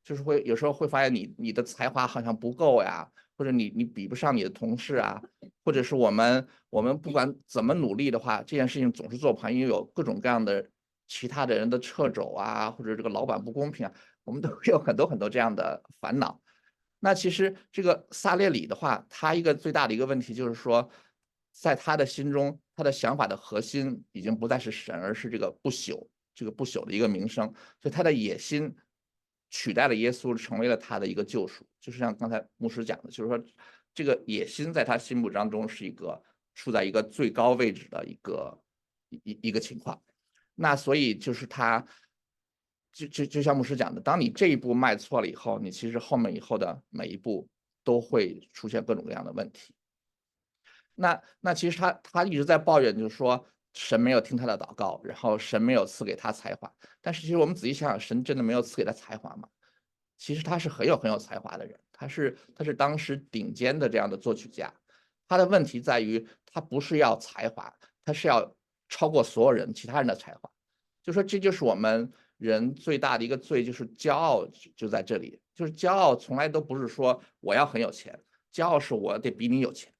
[0.03, 5.21] 就是会有时候会发现你你的才华好像不够呀，或者你你比不上你的同事啊，
[5.63, 10.69] 或者是我们我们不管怎么努力的话，这件事情总是做不好，因为有各种各样的
[11.07, 13.93] 其他的人的掣肘啊，或者这个老板不公平啊，
[14.25, 16.41] 我们都会有很多很多这样的烦恼。
[16.99, 20.89] 那其实这个萨列里的话，他一个最大的一个问题就是说。
[21.59, 27.51] 在他的心中，他的想法的核心已经不再是神，而是这个不朽、这个不朽的一个名声。
[27.81, 28.73] 所以他的野心
[29.49, 31.65] 取代了耶稣，成为了他的一个救赎。
[31.81, 33.43] 就是像刚才牧师讲的，就是说
[33.95, 36.21] 这个野心在他心目当中是一个
[36.53, 38.61] 处在一个最高位置的一个
[39.09, 39.99] 一一个情况。
[40.53, 41.83] 那所以就是他，
[42.93, 47.49] 就就就像牧师讲的，当你这一步迈错了以后，你其实后面以后的每一步
[47.83, 49.73] 都会出现各种各样的问题。
[50.99, 56.69] 那那其实他他一直在抱怨，就是说神没有听他的祷告，然后神没有赐给他才华。
[57.01, 59.47] 但是其实我们仔细想想，神真的没有赐给他才华吗？
[60.17, 64.73] 其实他是很有很有才华的人，他是他是当时顶尖的这样的作曲家。
[65.27, 67.71] 他的问题在于，他不是要才华，
[68.03, 68.55] 他是要
[68.89, 70.49] 超过所有人其他人的才华。
[71.03, 75.39] 就说这就是我们人最大的一个罪，就是骄傲就在这里。
[75.53, 78.19] 就是骄傲从来都不是说我要很有钱，
[78.51, 79.93] 骄傲是我得比你有钱。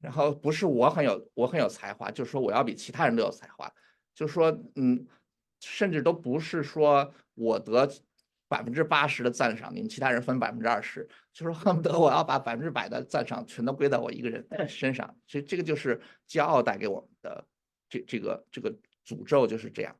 [0.00, 3.72] 然后不是我很有我很有才华，就是说我要比其他人都有才华，
[4.14, 5.06] 就是说嗯，
[5.60, 7.88] 甚至都不是说我得
[8.48, 15.14] 百分之八十的赞赏，你们其他人分百分之二十，就是恨不得我要把百分之百的赞赏全都归到我一个人身上。
[15.26, 17.46] 所以这个就是骄傲带给我们的
[17.88, 19.94] 这这个这个诅咒就是这样。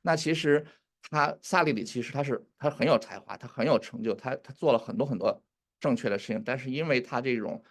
[0.00, 0.64] 那其实
[1.10, 5.42] 他萨利里其实他是他很有才华，他很有成就，他他做了很多很多
[5.78, 7.62] 正确的事情，但是因为他这种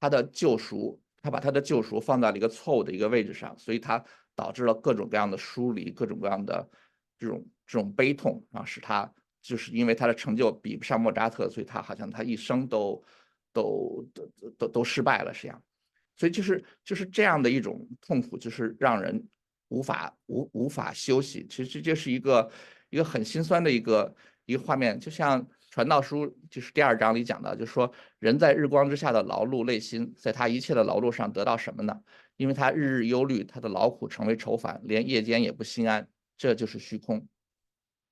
[0.00, 4.00] 他的救赎，他把他的救赎放在了一个错误的一个位置上，所以他
[4.36, 6.70] 导致了各种各样的疏离，各种各样的
[7.18, 9.12] 这种这种悲痛啊，使他
[9.42, 13.02] 就是因为他的成就比不上莫扎特，所以他好像他一生都
[13.52, 15.60] 都都都都失败了这样，
[16.14, 19.26] 所以就是就是这样的一种痛苦，就是让人。
[19.68, 22.48] 无法无无法休息，其实这就是一个
[22.88, 25.42] 一个很心酸的一个一个画面，就像
[25.76, 32.00] 《传道书》就是第二章里讲的，就是说人在日光之下的劳碌内心，在他一切的劳碌上得到什么呢？
[32.38, 36.08] 因为他日日忧虑，他的劳苦成为愁烦，连夜间也不心安，
[36.38, 37.28] 这就是虚空。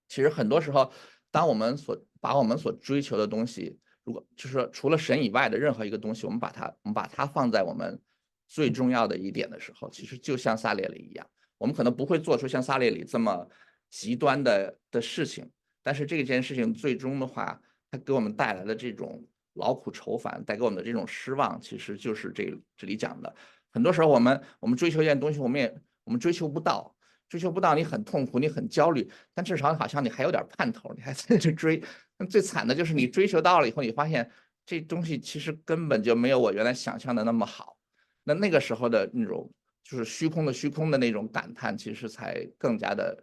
[0.08, 0.92] 其实很多时候，
[1.30, 7.98] 当我们所把我们所追求的东西，如果就是说除了神以外的任何一个东西，我们把它我们把它放在我们
[8.46, 11.26] 最重要的一点的时候，其实就像撒列里一样。
[11.56, 13.48] 我们可能不会做出像萨列里这么
[13.88, 15.50] 极端的的事情，
[15.84, 23.32] 但是这件事情最终的话，它给我们带来的这种劳苦愁烦，带给我们的这种失望，其实就是这这里讲的。
[23.70, 26.92] 很多时候，我们我们追求一件东西，我们也我们追求不到，
[27.28, 31.80] 追求不到，你很痛苦，你很焦虑，但至少好像你还有点盼头，你还在去追。
[32.18, 34.28] 那最惨的就是你追求到了以后，你发现
[34.66, 37.76] 这东西其实根本就没有我原来想象的那么好。
[38.24, 39.48] 那那个时候的那种。
[39.86, 43.22] 就是虚空的虚空的那种感叹，其实才更加的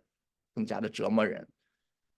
[0.54, 1.48] 更加的折磨人。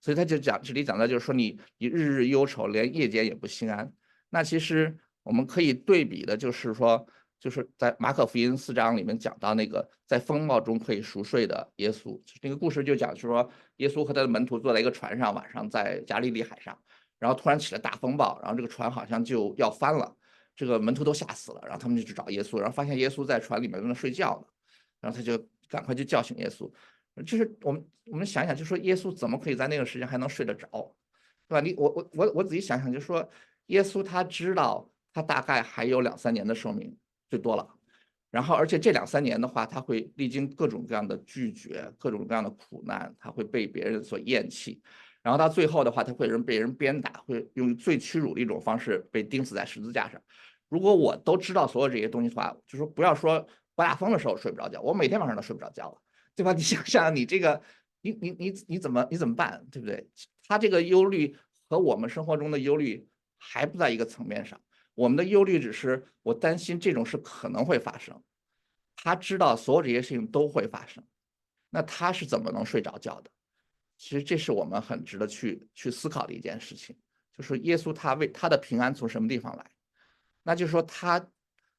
[0.04, 3.90] 所以他就讲这里讲的就是说，你你日日忧愁，连夜间也不心安。
[4.28, 7.06] 那其实我们可以对比的，就是说，
[7.40, 12.20] 就是在马可福音四章里面讲到那个在风暴中可以熟睡的耶稣。
[12.42, 16.78] 那个故事就讲是说，耶稣和他的门徒坐在一个船上，晚上在加利利海上，
[17.18, 20.14] 然后突然起了大风暴，然后这个船好像就要翻了。
[20.54, 24.46] 这个门徒都吓死了，然后他们就去找耶稣，然后发现耶稣在船里面在那睡觉呢，
[25.00, 26.70] 然后他就赶快就叫醒耶稣。
[27.22, 30.68] 就是我们我们想想，就说耶稣怎么可以在那个时间还能睡得着，
[31.48, 31.60] 对吧？
[31.60, 33.28] 你我我我我仔细想想，就说
[33.66, 36.96] 耶稣他知道他大概还有两三年的寿命
[37.30, 37.68] 最多了，
[38.30, 44.82] 然后而且这两三年的话，他会历经各种各样的拒绝，各种各样的苦难，他会被别人所厌弃。
[45.22, 50.20] 然后到最后的话，他会人被人鞭打，会用最屈辱的一种方式被钉死在十字架上。
[50.68, 55.98] 如果我都知道所有这些东西的话，就说不要说刮大风的时候睡不着觉，我每天晚上都睡不着觉了，
[56.36, 56.52] 对吧？
[56.52, 57.62] 你想想，你这个，
[58.00, 60.08] 你你你你怎么你怎么办，对不对？
[60.46, 61.36] 他这个忧虑
[61.68, 64.60] 和我们生活中的忧虑还不在一个层面上。
[64.94, 68.22] 我们的忧虑只是我担心这种事可能会发生，
[68.94, 71.02] 他知道所有这些事情都会发生，
[71.70, 73.30] 那他是怎么能睡着觉的？
[73.96, 76.96] 其实这是我们很值得去去思考的一件事情，
[77.36, 79.70] 就是耶稣他为他的平安从什么地方来？
[80.42, 81.24] 那就是说他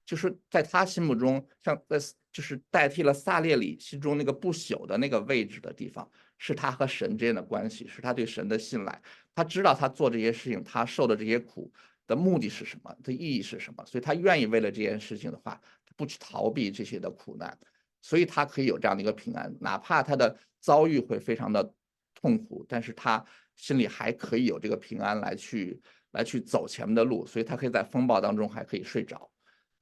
[0.06, 1.98] 就是在他心目中，像在
[2.36, 6.06] 就是代替了萨列里心中那个不朽的那个位置的地方，
[6.38, 9.02] 是他和神之间的关系，是他对神的信赖。
[9.34, 11.72] 他知道他做这些事情，他受的这些苦
[12.06, 15.62] 的目的是什么，的意义是什么，所以他愿意为了这件事情的话，
[15.96, 17.58] 不去逃避这些的苦难，
[18.02, 21.74] 所以他可以有这样的一个平安，哪怕他的遭遇会非常的。
[22.18, 23.24] 痛苦，但是他
[23.56, 25.80] 心里还可以有这个平安来去
[26.12, 29.30] 来去走前面的路，所以他可以在风暴当中还可以睡着，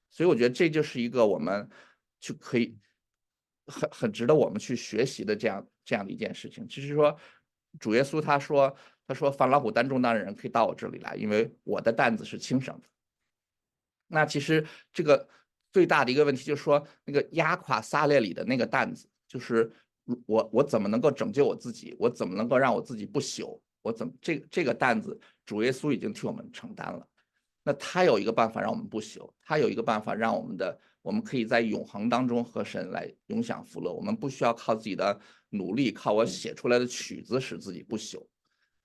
[0.10, 1.70] 所以我觉得这就是一个我们
[2.24, 2.78] 就可以
[3.68, 6.66] 很很值得我们去学习的这样这样的一件事情。
[6.68, 7.16] 就是说，
[7.80, 8.74] 主耶稣他说
[9.06, 12.88] 他说凡老虎担重担的人可以到我这里来，因为我的担子是轻省的。
[14.08, 15.28] 那其实这个
[15.72, 19.72] 最大的一个问题就是说，那个压垮撒列里的那个担子就是。
[20.26, 21.96] 我我怎么能够拯救我自己？
[21.98, 23.58] 我怎么能够让我自己不朽？
[23.82, 27.08] 我怎么这这个担子，主耶稣已经替我们承担了。
[27.64, 33.94] 那他有一个办法让我们不朽，他有一个办法让我们的我们可以在永恒当中和神来永享福乐。
[33.94, 38.26] 我们不需要靠自己的努力，靠我写出来的曲子使自己不朽。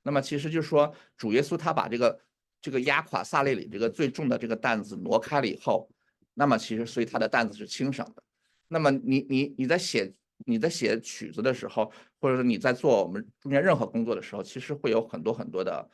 [0.02, 2.20] 那么其实就是说，主耶稣他把这个
[2.60, 5.88] 这个压垮萨列里这个最重的这个担子挪开了以后，
[6.34, 8.22] 那么其实所以他的担子是轻省的。
[8.68, 10.12] 那么你你你在写。
[10.46, 15.90] 你在写曲子的时候，或者说你在做我们中间任何工作的时候，其实会有很多很多的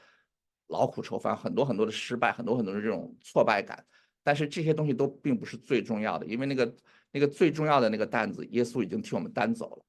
[0.66, 3.83] 劳苦愁烦，很多很多的失败，很多很多的这种挫败感。
[4.25, 6.75] 但是这些东西都并不是最重要的，因为那个
[7.12, 9.85] 那个最重要的那个担子，耶稣已经替我们担走了。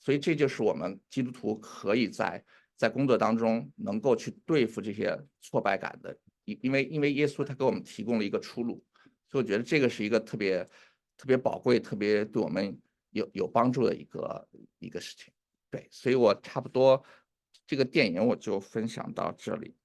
[0.00, 2.42] 所以这就是我们基督徒可以在
[2.76, 8.82] 在工作当中能够去对付这些挫败感的，因因为因为耶稣他给我们提供了一个出路。
[9.28, 10.64] 所以我觉得这个是一个特别
[11.18, 12.80] 特别宝贵、特别对我们。
[13.14, 15.30] 有有帮助的一个一个事情，
[15.70, 17.04] 对，所以我差不多
[17.66, 19.76] 这个电影我就分享到这里，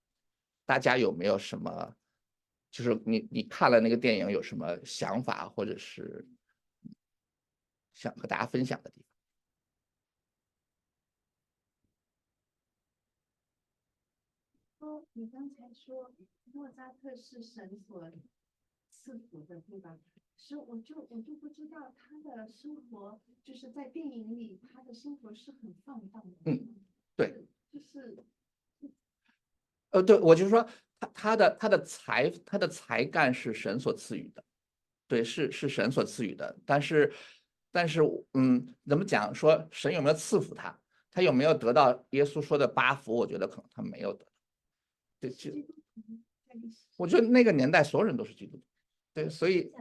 [0.65, 1.93] 大家有没有什么，
[2.69, 6.27] 就是你你看了那个电影有什么想法，或者是
[7.93, 9.07] 想和大家分享的地方。
[14.87, 16.13] 哦，你刚才说
[16.53, 18.11] 莫扎特是神所
[18.89, 19.97] 赐福的，对吧？
[20.35, 26.51] 是，我就我就不知道他的生活，就是在电影里，他的生活是很放荡的。
[26.51, 26.75] 嗯。
[27.15, 27.47] 对。
[27.71, 28.23] 就是。
[29.89, 30.67] 呃，对，我就是说。
[30.99, 34.43] 他他的他的才他的才干是神所赐予的，
[35.07, 37.13] 对，是是神所赐予的，但是
[37.71, 38.01] 但是
[38.33, 39.33] 嗯，怎么讲？
[39.33, 40.79] 说神有没有赐福他？
[41.11, 43.15] 他有没有得到耶稣说的八福？
[43.15, 44.25] 我觉得可能他没有得。
[45.19, 45.51] 对，就
[46.95, 48.63] 我觉得那个年代所有人都是基督徒，
[49.13, 49.71] 对，所以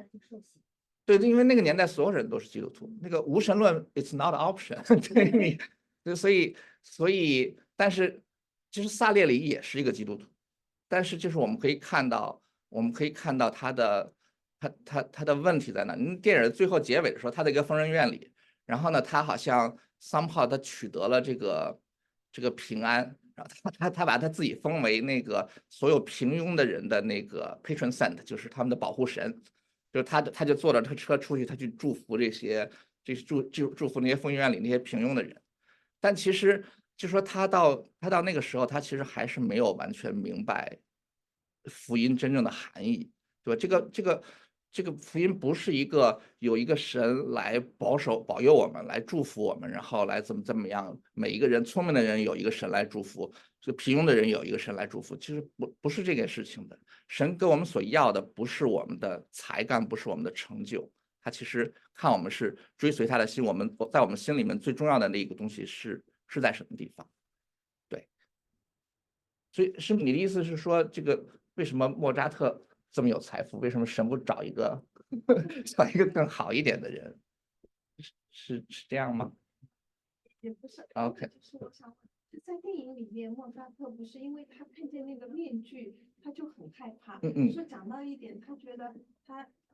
[1.05, 4.83] 对，因为那个年代所有人都是基督徒，那个无神论 it's not option，
[5.15, 5.59] 对你，
[6.05, 8.23] 对，所以所以，但是
[8.71, 10.27] 其实萨列里也是一个基督徒，
[10.89, 14.13] 但是就是我们可以看到，我们可以看到他的
[14.61, 15.97] 他他他的问题在哪？
[16.23, 18.31] 电影最后结尾的时候，他在一个疯人院里，
[18.65, 21.81] 然后呢，他好像 somehow 他取得了这个
[22.33, 23.17] 这个平安。
[23.37, 29.31] 然后他他他把他自己封为那个所有平庸的人的那个 patron saint，就是他们的保护神，
[29.93, 32.67] 就是他他就坐着他车出去，他去祝福这些，
[33.05, 35.39] 这祝祝祝福那些疯人院里那些平庸的人。
[36.01, 36.65] 但其实
[36.97, 40.79] 就说他到他到那个时候，他其实还是没有完全明白
[41.67, 43.11] 福音真正的含义，
[43.45, 43.59] 对吧？
[43.61, 44.23] 这个这个。
[44.73, 50.95] 这个福音不是一个有一个神来保守保佑我们，来祝福我们，然后来怎么怎么样？
[51.15, 55.17] 每一个人聪明的人有一个神来祝福，这平庸的人有一个神来祝福。
[55.17, 56.79] 其实不不是这件事情的。
[57.09, 60.87] 神给我们所要的不是我们的才干，不是我们的成就，
[61.23, 63.43] 他其实看我们是追随他的心。
[63.43, 67.09] 我们在我们心里面最重要的那一个东西是是在什么地方？
[67.89, 68.09] 对。
[69.53, 72.63] 所以是你的意思是说，这个为什么莫扎特？
[72.93, 74.83] 这么有财富，为什么神不找一个
[75.77, 77.21] 找一个更好一点的人？
[77.99, 79.33] 是是是这样吗？
[80.41, 80.87] 也不是。
[80.95, 81.29] OK。
[81.29, 87.19] 就是我想问，在电影里面，莫扎特不是因为他看见那个面具，他就很害怕。
[87.23, 87.53] 嗯嗯。
[87.53, 88.95] 说讲到一点，他觉得
[89.27, 89.66] 他呃，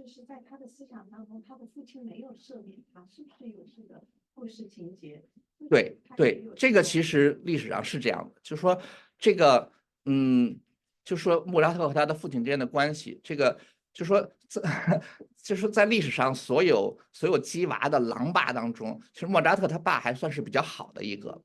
[0.00, 5.22] 就是在他的思想当中，他的父亲没有赦免他，是不是有这个故事情节？
[5.68, 8.80] 对对，这个其实历史上是这样的，就是说
[9.18, 9.70] 这个
[10.04, 10.58] 嗯。
[11.02, 13.58] 就说莫扎特和他的父亲之间的关系，这个
[13.92, 15.02] 就说在
[15.42, 21.42] 就是在历史上所有所有鸡娃的狼爸当中，其实莫扎特他爸还算是比较好的一个。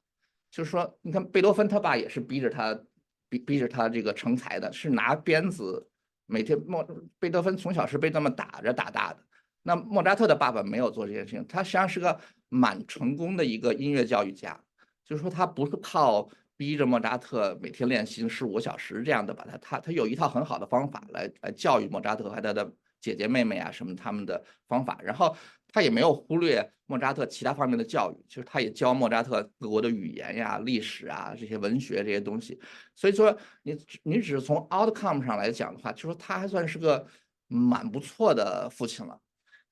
[0.52, 2.80] 就是说，你看贝多芬他爸也是逼着他
[3.28, 5.90] 逼逼着他这个成才的，是拿鞭子
[6.26, 6.86] 每天莫
[7.20, 9.20] 贝多芬从小是被这么打着打大的。
[9.64, 12.20] 那莫扎特的爸爸没有做这件事情，他实际上是个
[12.50, 14.60] 蛮成功的一个音乐教育家，
[15.04, 16.30] 就是说他不是靠。
[16.58, 22.72] 逼着莫扎特每天练习十五小时，这样的把他他他有一套很好的方法来来教育莫扎特和他的
[23.02, 25.36] 姐姐妹妹啊什么他们的方法，然后
[25.76, 32.58] 他也没有忽略莫扎特其他方面的教育，就是他也教莫扎特各国的语言呀、历史啊这些文学这些东西。
[32.96, 37.06] 所以说你你只是从 outcome 上来讲的话，就说他还算是个
[37.48, 39.20] 蛮不错的父亲了。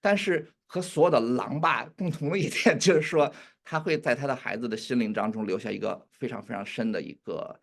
[0.02, 3.34] 但是和所有的狼爸共同的一点 就是说。
[3.66, 7.58] 他会在他的孩子的心灵当中留下一个非常非常深的一个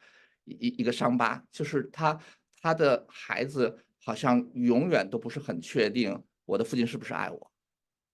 [0.45, 2.19] 一一个伤疤，就是他
[2.63, 7.50] 他的孩子好像永远都不是很确定我的父亲是不是爱我，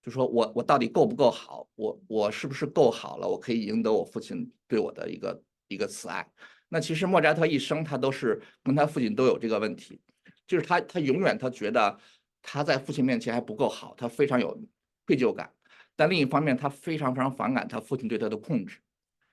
[0.06, 6.24] 就说我我到底够不够好，我我是不是够好了，我可以赢得我父亲对我的一个一个慈爱。
[6.68, 10.00] 那其实莫扎特一生他都是跟他父亲都有这个问题，
[10.46, 11.98] 就是他他永远他觉得
[12.40, 14.56] 他在父亲面前还不够好，他非常有
[15.04, 15.52] 愧疚感。
[15.96, 18.78] 但另一方面，他非常非常反感他父亲对他的控制，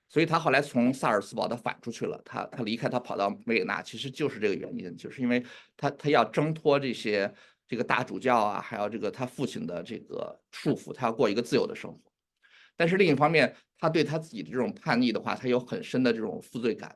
[0.10, 5.46] 所以他后来从萨尔斯堡他反出去了，他他离开，他跑到维也纳，其实就是这个原因，就是因为
[5.78, 7.32] 他他要挣脱这些
[7.74, 12.00] 这个大主教啊，还有这个他父亲的这个束缚，他要过一个自由的生活。
[12.78, 16.96] 但是另一方面，他对他自己的这种叛逆的话，他有很深的这种负罪感，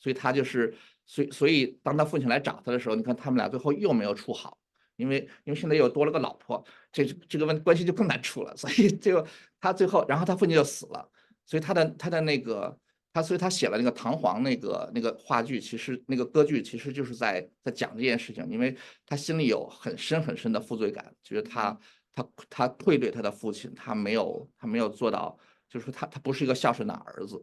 [0.00, 0.74] 所以他就是，
[1.04, 4.58] 所以所以当他父亲来找他的时候，你看他们俩最后又没有处好。
[4.96, 9.24] 因为因为现在又多了个老婆，这这个问关系就更难处了，所以就
[9.60, 11.08] 他最后，然后他父亲就死了，
[11.44, 12.76] 所以他的他的那个
[13.16, 21.78] 他，所以他写了那个唐璜那个那个话剧，其实那个歌剧其实就是在在讲这件事情，因为他心里有很深很深的负罪感，就是他
[22.12, 27.42] 他他愧对他的父亲，他没有他没有做到，就是说他他不是一个孝顺的儿子。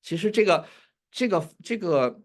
[0.00, 0.66] 其实这个
[1.10, 2.22] 这个这个。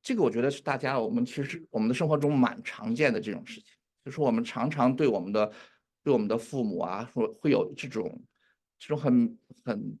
[0.00, 3.64] 这个我觉得是大家我们其实我们的生活中蛮常见的这种事情，
[4.04, 5.52] 就是我们常常对我们的
[6.04, 8.22] 对我们的父母啊，说会有这种
[8.78, 9.98] 这种很很，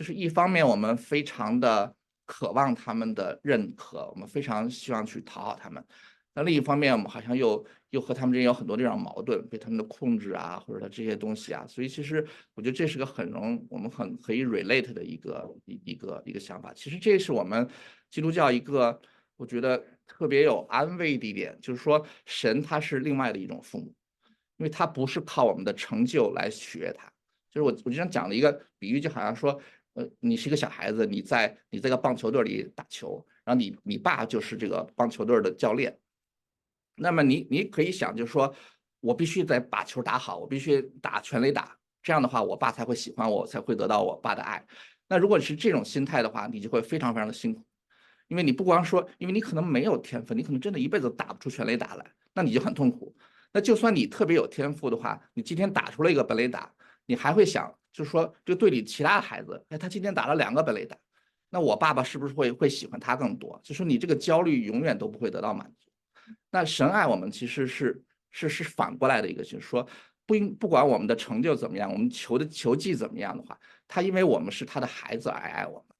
[0.00, 1.94] 就是一方面我们非常的
[2.24, 5.84] 渴望他们的认可，我们非常希望去讨好他们，
[6.32, 16.72] 那另一方面我们好像又又和他们之间有很多这种矛盾，被他们的控制啊，或者他这些东西啊，所以其实我觉得这是个很容我们很可以 relate 的一个一一个一个想法。
[16.72, 17.68] 其实这是我们
[18.10, 18.98] 基督教一个。
[19.36, 23.94] 我觉得特别有安慰的一点，就是说神他是另外的一种父母，
[24.58, 27.10] 因为他不是靠我们的成就来取悦他。
[27.50, 29.58] 就是我我经常讲的一个比喻，就好像说，
[29.94, 35.98] 呃，你是一个小孩子，你在你在个棒球队里打球，然后你你爸就是这个棒球队的教练，
[36.94, 38.54] 那么你你可以想，就是说
[39.00, 44.64] 我必须得把球打好，我必须打全垒打，这样的话我爸才会喜欢我，才会得到我爸的爱。
[45.08, 47.64] 那如果是这种心态的话，你就会非常非常的辛苦，
[48.28, 53.12] 因为你不光说，因为你可能没有天分，你可能真的一辈子打不出全垒打来，那你就很痛苦。
[53.52, 56.72] 那就算你特别有天赋的话，你今天打出了一个本垒打。
[57.06, 60.96] 你还会想，就是说，这个队里其他的孩子，哎，他今天打了两个本垒打，
[61.48, 63.60] 那我爸爸是不是会会喜欢他更多？
[63.62, 65.90] 就说你这个焦虑永远都不会得到满足。
[66.50, 69.86] 那神爱我们其实是是是反过来的一个，就是说，
[70.26, 75.96] 不应不管我们的成就怎么样，我们求的球技怎么样的话，他因为我们是他的孩子而爱我们，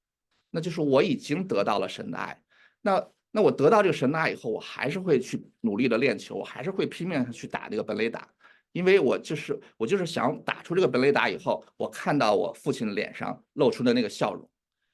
[0.51, 2.41] 那就是我已经得到了神的爱。
[2.81, 8.29] 那那我得到这个神的爱以后，我还是会去努力的练球，我还是会拼命去打这个本垒打。
[8.73, 14.49] 因为我就是我就是想打出这个本垒打以后，我看到我父亲脸上露出的那个笑容，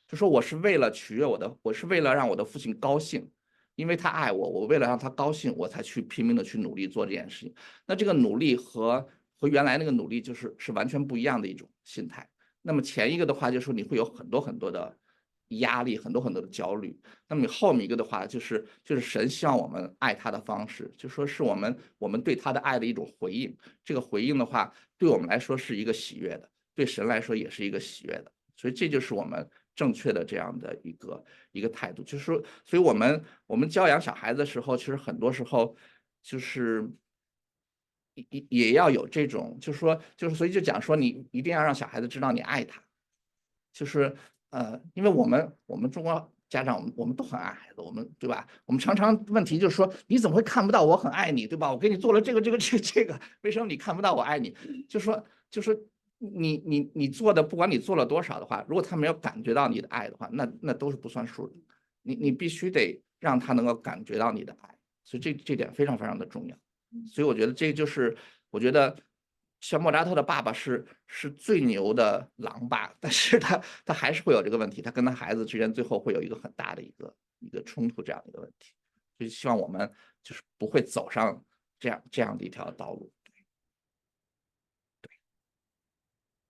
[0.08, 3.30] 就说我是为了取悦我的，我是为了让我的父亲高兴，
[3.74, 7.54] 因为他爱我，我为了让他高兴，我才去拼命的去努力做这件事情。
[7.86, 9.06] 那这个努力和
[9.36, 12.28] 和原来那个努力就是是完全不一样的一种心态。
[12.62, 14.96] 那么前一个的话，就是说你会有很多很多的。
[15.48, 23.56] 压力很多很多的焦虑，那么你后面一个的话就是就是神希望我们爱他的方式，就说是我们我们对他的爱的一种回应。
[23.84, 28.32] 这个回应的话，对我们来说是一个喜悦的，对神来说也是一个喜悦的。
[28.56, 32.02] 所以这就是我们正确的这样的一个一个态度。
[32.02, 35.76] 就是说，所以我们我们教养小孩子的时候，其实很多时候
[36.24, 36.90] 就是
[38.14, 42.82] 也也也要有这种，就是说就是所以就讲说，你一定要让小孩子知道你爱他，
[43.72, 44.12] 就是。
[44.50, 48.46] 呃，因为我们我们中国家长，我们我们都很爱孩子，我们对吧？
[48.64, 51.70] 我们常常问题就是说，你怎么会看不到我很爱你，对吧？
[51.70, 54.54] 我给你做了这个这个这这个，为什么你看不到我爱你？
[54.88, 55.76] 就说就是
[56.18, 61.54] 你你你做的，不管你做了多少的话，如果他没有感觉到你的爱的话，那那都是不算数的。
[62.02, 64.74] 你你必须得让他能够感觉到你的爱，
[65.04, 66.56] 所以这这点非常非常的重要。
[67.06, 68.16] 所以我觉得这就是
[68.50, 68.96] 我觉得。
[69.60, 78.72] 像莫扎特的爸爸是是最牛的狼爸，但是他他还是会有这个问题，他跟他孩子之间最后会有一个很大的一个一个冲突这样的一个问题，
[79.18, 79.90] 就希望我们
[80.22, 81.44] 就是不会走上
[81.78, 83.10] 这样这样的一条道路。
[85.00, 85.10] 对，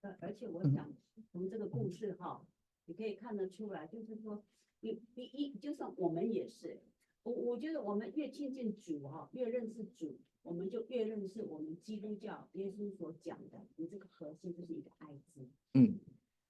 [0.03, 0.93] 呃，而且我想
[1.31, 2.45] 从这个故事哈，
[2.87, 4.45] 你可以看得出来，就是说，
[4.81, 6.83] 你你一，就算我们也是，
[7.23, 10.21] 我我觉得我们越亲近主哈，越认识主。
[10.47, 15.49] 我们就越认识我们基督教耶稣所讲的，你这个核心就是一个爱字。
[15.75, 15.99] 嗯，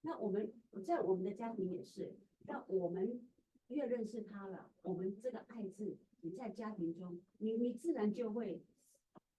[0.01, 0.53] 那我们
[0.85, 3.19] 在我们的家庭也是，那我们
[3.69, 8.61] 越认识他了，我们这个爱字，你在家庭中，你你自然就会，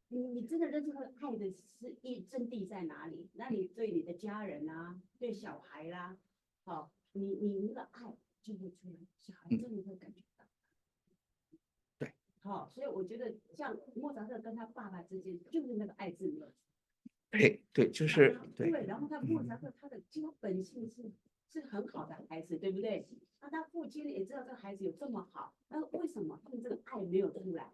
[0.09, 3.31] 你你真的认识爱的是一真谛在哪里？
[3.35, 6.19] 那你对你的家人啊，对小孩啦，
[6.65, 10.21] 好，你你那个爱就会出来，小孩真的会感觉。
[12.49, 16.51] 好，所以我觉得像莫扎特跟他爸爸之间就是那个爱字没有。
[17.31, 18.71] 对对，就是对。
[18.71, 21.13] 对，然后他莫扎特他的基本本性是
[21.47, 23.07] 是很好的孩子，对不对？
[23.43, 27.71] 那他父亲也知道这个孩子有这么好，那为什么他们这个爱没有出来？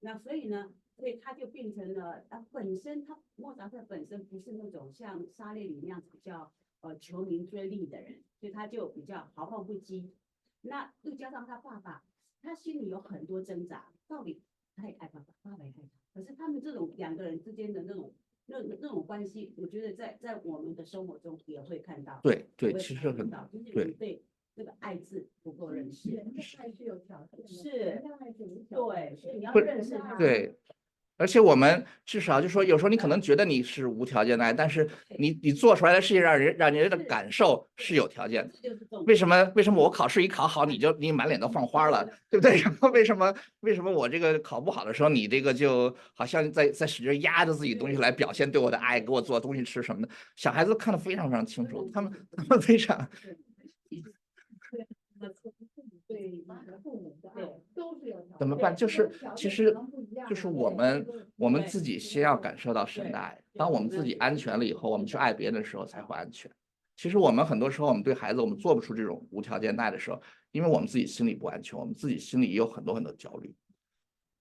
[0.00, 6.50] 那所以呢，所以他就变成了他本身他莫扎特本身不是那种像沙列里那样子比较
[6.80, 10.10] 呃求名追利的人，所以他就比较豪放不羁。
[10.62, 12.02] 那又加上他爸爸。
[12.48, 14.40] 他心里有很多挣扎，到底
[14.74, 15.88] 他也爱爸爸，爸爸也爱他。
[16.14, 18.10] 可是他们这种两个人之间的那种
[18.46, 22.18] 那那种关系，我觉得在在我们的生活中也会看到。
[22.22, 24.24] 对对，其实很到，就是对对
[24.54, 26.08] 这个爱字不够认识。
[26.56, 28.02] 爱是有条件的，是，
[28.70, 30.16] 对，所以你要认识他。
[30.16, 30.58] 对。
[31.18, 34.88] 而且我们至少就说，有时候你可能觉得你是无条件的爱，但是
[35.18, 38.54] 你你做出来的事情让人让人的感受是有条件的。
[39.04, 39.52] 为什么？
[39.56, 42.56] 为什么我考试一考好，你就你满脸都放花了，对不对？
[42.62, 43.34] 然后为什么？
[43.60, 50.08] 为什么我这个考不好的时候，你这个就好像在在使劲压着自己东西来表现对我的爱，给我做东西吃什么的？
[50.36, 53.08] 小孩子看得非常非常清楚，他们他们非常。
[57.34, 57.58] 对
[58.38, 58.74] 怎么办？
[58.74, 59.76] 就是其实
[60.28, 61.06] 就是我们
[61.36, 63.38] 我们自己先要感受到神的爱。
[63.54, 66.50] 当我们自己安全了以后，我们去爱别人的时候才会安全。
[66.96, 70.20] 其实我们很多时候，我们对孩子我们做不出这种无条件爱的时候，
[70.52, 73.54] 因为我们自己心里不安全，我们自己心里也有很多很多焦虑。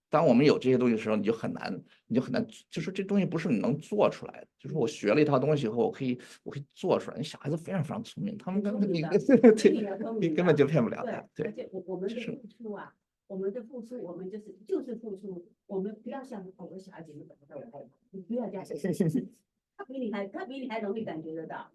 [0.09, 1.77] 当我们有这些东西的时候，你就很难，
[2.07, 4.47] 你就很难，就是这东西不是你能做出来的。
[4.57, 7.17] 就是我学了一套东西以后，我可以，我可以做出来。
[7.17, 9.53] 你小孩子非常非常聪明，他们根本你根本
[10.21, 11.21] 你根本就骗不了他。
[11.35, 12.93] 对，而且我我们的付出啊，
[13.27, 18.77] 我们的付出，我们就是就是付出，我们不要想哦，我小孩子你感觉到我爱你，你不要这样想，
[19.75, 21.71] 他比你还他比你还容易感觉得到，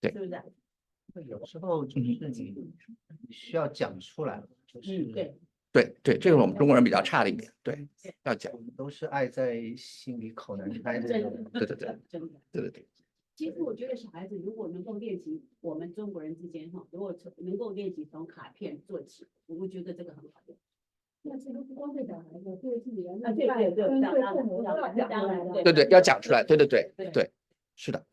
[0.00, 1.24] 对是不是？
[1.26, 2.72] 有时候就是你
[3.30, 5.34] 需要讲出来，就是嗯，对，
[5.72, 7.86] 对对，这个是我们中国人比较差的一点，对，
[8.24, 11.44] 要讲我，们都是爱在心里口难开的真人。
[11.44, 12.40] 的，对对对真的。
[12.52, 12.86] 对对对，
[13.34, 20.56] 其实我觉得小孩子如果能够练习，我们中国人之间哈，如果从能够练习从卡片做起，我会觉得这个很好用。
[21.24, 25.62] 那这个不光对小孩子，对自己的啊对对对跟对父母都要讲出来的。
[25.62, 27.30] 对对对，要讲出来，对对对对对，
[27.76, 28.04] 是的。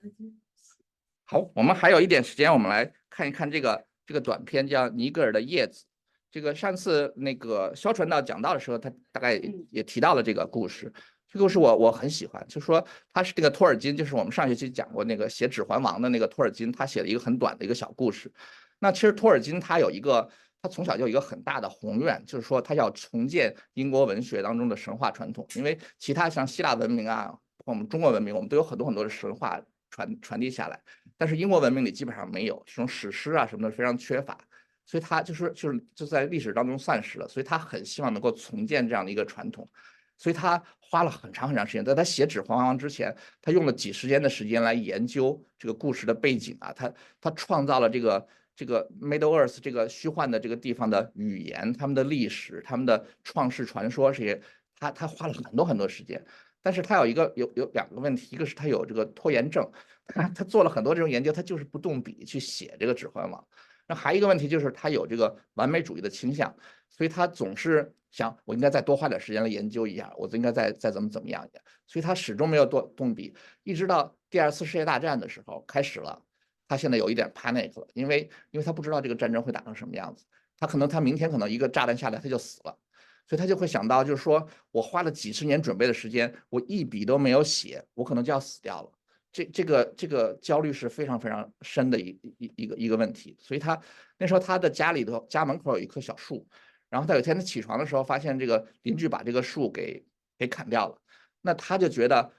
[1.26, 5.86] 好，我们还有一点时间，我们来看一看这个这个短片，叫《尼格尔的叶子》。
[6.32, 9.42] 这个上次那个肖传道讲到的时候，他大概
[9.72, 10.92] 也提到了这个故事。
[11.28, 18.32] 这个故事我我很喜欢，就说他是这个托尔金，就是我们上学期讲过那个写《指环王》的那个托尔金，他写了一个很短的一个小故事。
[18.80, 20.30] 那其实托尔金他有一个，
[20.62, 27.34] 他从小就有一个很大的宏愿，就是说他要重建英国文学当中的神话传统，因为其他像希腊文明啊，
[27.66, 30.80] 我们中国文明，我们都有很多很多的神话传传递下来，
[31.18, 34.38] 但是英国文明里基本上没有这种史诗啊什么的非常缺乏，
[34.86, 39.70] 所以他就是就是就在历史当中散失了，所以他很希望能够重建这样的一个传统，
[40.18, 46.92] 所以他花了很长很长时间，在他写《指环王》之前，他用了几十年的时间来研究这个故事的背景啊，他
[47.22, 48.28] 他创造了这个
[48.60, 54.42] 这个 Middle Earth 这个虚幻的这个地方的语言、他们的历史、他们的创世传说这些，
[54.78, 56.22] 他他花了很多很多时间。
[56.62, 59.66] 但是他有一个有有两个问题，一个是他有这个拖延症，
[60.08, 63.42] 他他做了很多这种研究，他就是不动笔去写这个《指环王》。
[63.88, 66.54] 那还有一个问题就是他有这个完美主义的倾向，
[66.90, 73.34] 所以他总是想我应该再多花点时间来研究一下，我应该再再怎么怎么样一下，所以他始终没有动动笔，
[73.64, 76.22] 一直到第二次世界大战的时候开始了，
[76.70, 80.24] 他现在有一点 panic 了，因为因为他不知道这个战争会打成什么样子，
[80.58, 82.80] 他可能他明天可能一个炸弹下来他就死了。
[83.28, 88.92] 所以他就会想到，就是说我花了几十年准备的时间，我一笔都没有写，我可能就要死掉了。
[89.32, 93.38] 这这个这个焦虑是非常非常深的一一一个一个问题。
[93.40, 93.80] 所以他
[94.18, 96.48] 那时候他的家里头家门口有一棵小树，
[96.90, 100.04] 然后他有一天他起床的时候，发现这个邻居把这个树给
[100.36, 101.00] 给砍掉了，
[101.42, 102.32] 那他就觉得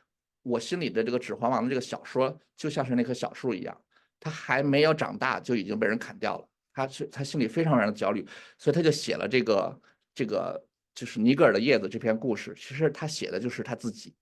[0.43, 3.81] 我心里的这个《指环王》的这个小说就像是那棵小树一样，
[4.21, 8.25] 他还没有长大就已经被人砍掉了，他是他心里非常非常的焦虑，
[8.59, 9.81] 所以他就写了这个
[10.15, 10.65] 这个。
[10.93, 14.13] 就是尼格尔的叶子这篇故事，其实他写的就是他自己。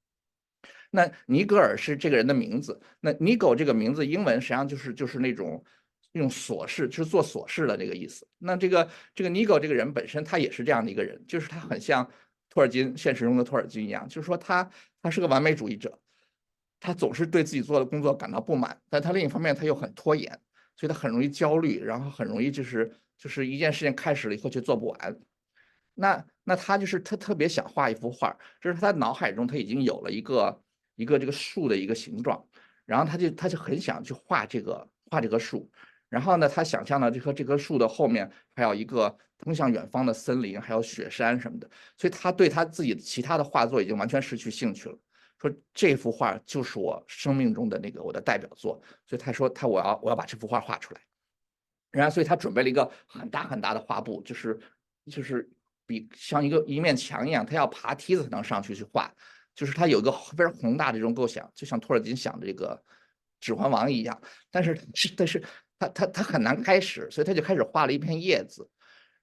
[0.90, 5.64] 那尼格尔是这个人的名字，那尼狗这个名字英文实际上就是就是那种
[6.12, 8.28] 用琐事，就是做琐事的这个意思。
[8.36, 12.08] 那这个这个尼狗这个人本身他也是这样的一个人，就是他很像
[12.50, 14.70] 托尔金现实中的托尔金一样，就是说他
[15.02, 15.98] 他是个完美主义者，
[16.80, 20.30] 他总是对自己做的工作感到不满，但他另一方面他又很拖延，
[20.76, 25.18] 所以他很容易焦虑，然后很容易就是就是一件事情开始了以后就做不完。
[25.94, 30.62] 那那他就是他特别想画一幅画，就是他脑海中他已经有了一个
[30.94, 32.42] 一个这个树的一个形状，
[32.86, 35.68] 然后他就他就很想去画这个画这棵树，
[36.08, 44.96] 然后呢，他想象了这棵这棵树的后面还有一个通向远方的森林，还有雪山什么的，所以他对他自己其他的画作已经完全失去兴趣了。
[45.40, 51.00] 说这幅画就是我生命中的那个我的代表作，所以他说他我要我要把这幅画画出来，
[51.90, 54.58] 然后所以他准备了一个很大很大的画布，就是
[55.10, 55.50] 就是。
[55.88, 59.10] 比像一个一面墙一样，他要爬梯子才能上去去画，
[59.54, 62.76] 就是他有一个非常宏大的这种构想，就像托尔金想的这个
[63.40, 64.20] 《指环王》一样。
[64.50, 65.42] 但是是但是
[65.78, 68.68] 他他他很难开始，所以他就开始画了一片叶子，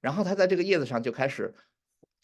[0.02, 1.54] 然后他在这个叶子上就开始，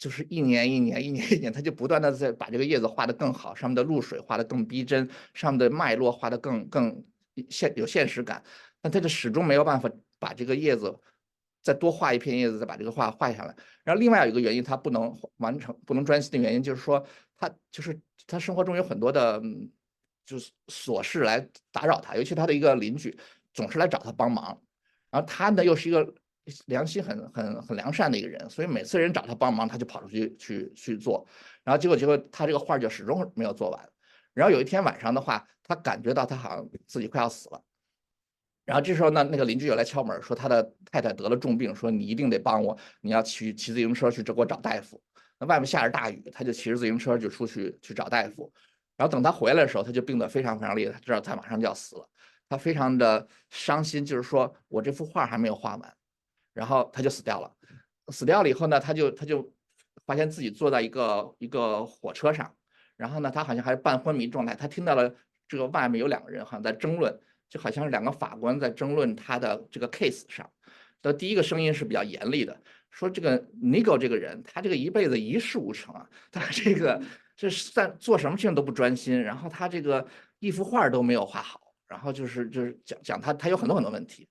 [0.02, 7.04] 就是一年一年一年一年，他就不断的在把这个叶子画得更好，上面的露水画得更逼真，上面的脉络画得更更
[7.48, 8.42] 现有现实感，
[8.80, 9.88] 但他就始终没有办法
[10.18, 10.98] 把这个叶子。
[11.62, 13.54] 再多画一片叶子，再把这个画画下来。
[13.84, 17.96] 然后另外有一个原因，他不能完成、不能专心的原因，就是说他就是
[18.26, 19.40] 他生活中有很多的，
[20.26, 23.16] 就是琐事来打扰他，尤其他的一个邻居
[23.54, 24.60] 总是来找他帮忙。
[25.08, 26.12] 然后他呢又是一个
[26.66, 31.26] 良心很很很良善的一个人，所以每次人找他帮忙，他就跑出去去去做。
[31.62, 33.88] 然后结果结果他这个画就始终没有做完。
[34.34, 37.62] 然后有一天晚上的话，他感觉到他好像自己快要死了。
[38.64, 45.02] 然后这时候呢，那个邻居又来敲门，说他的太太得了重病，说你一定得帮我，你要骑骑自行车去这给我找大夫。
[45.38, 48.52] 那外面下着大雨，他就骑着自行车就出去去找大夫。
[48.96, 52.08] 然后等他回来的时候，他就病得非常非常厉害，他知道他马上就要死了，
[52.48, 55.94] 他非常的伤心，就是说我这幅画还没有画完，
[56.52, 57.50] 然后他就死掉了。
[58.08, 59.52] 死掉了以后呢，他就他就
[60.06, 62.54] 发现自己坐在一个一个火车上，
[62.96, 65.14] 然后呢，他好像还是半昏迷状态，他听到了
[65.48, 67.18] 这个外面有两个人好像在争论。
[67.52, 70.50] 就好像是两个法官在争论他的这个 case 上，
[71.02, 76.98] 的第一个声音是比较严厉的，说这个 Nigo 这个人，他这个一辈子一事无成啊，他这个
[77.36, 84.26] 这是在做什么事情都不专心，然后他这个一幅画都没有画好，然后就是就是讲讲他他有很多很多问题，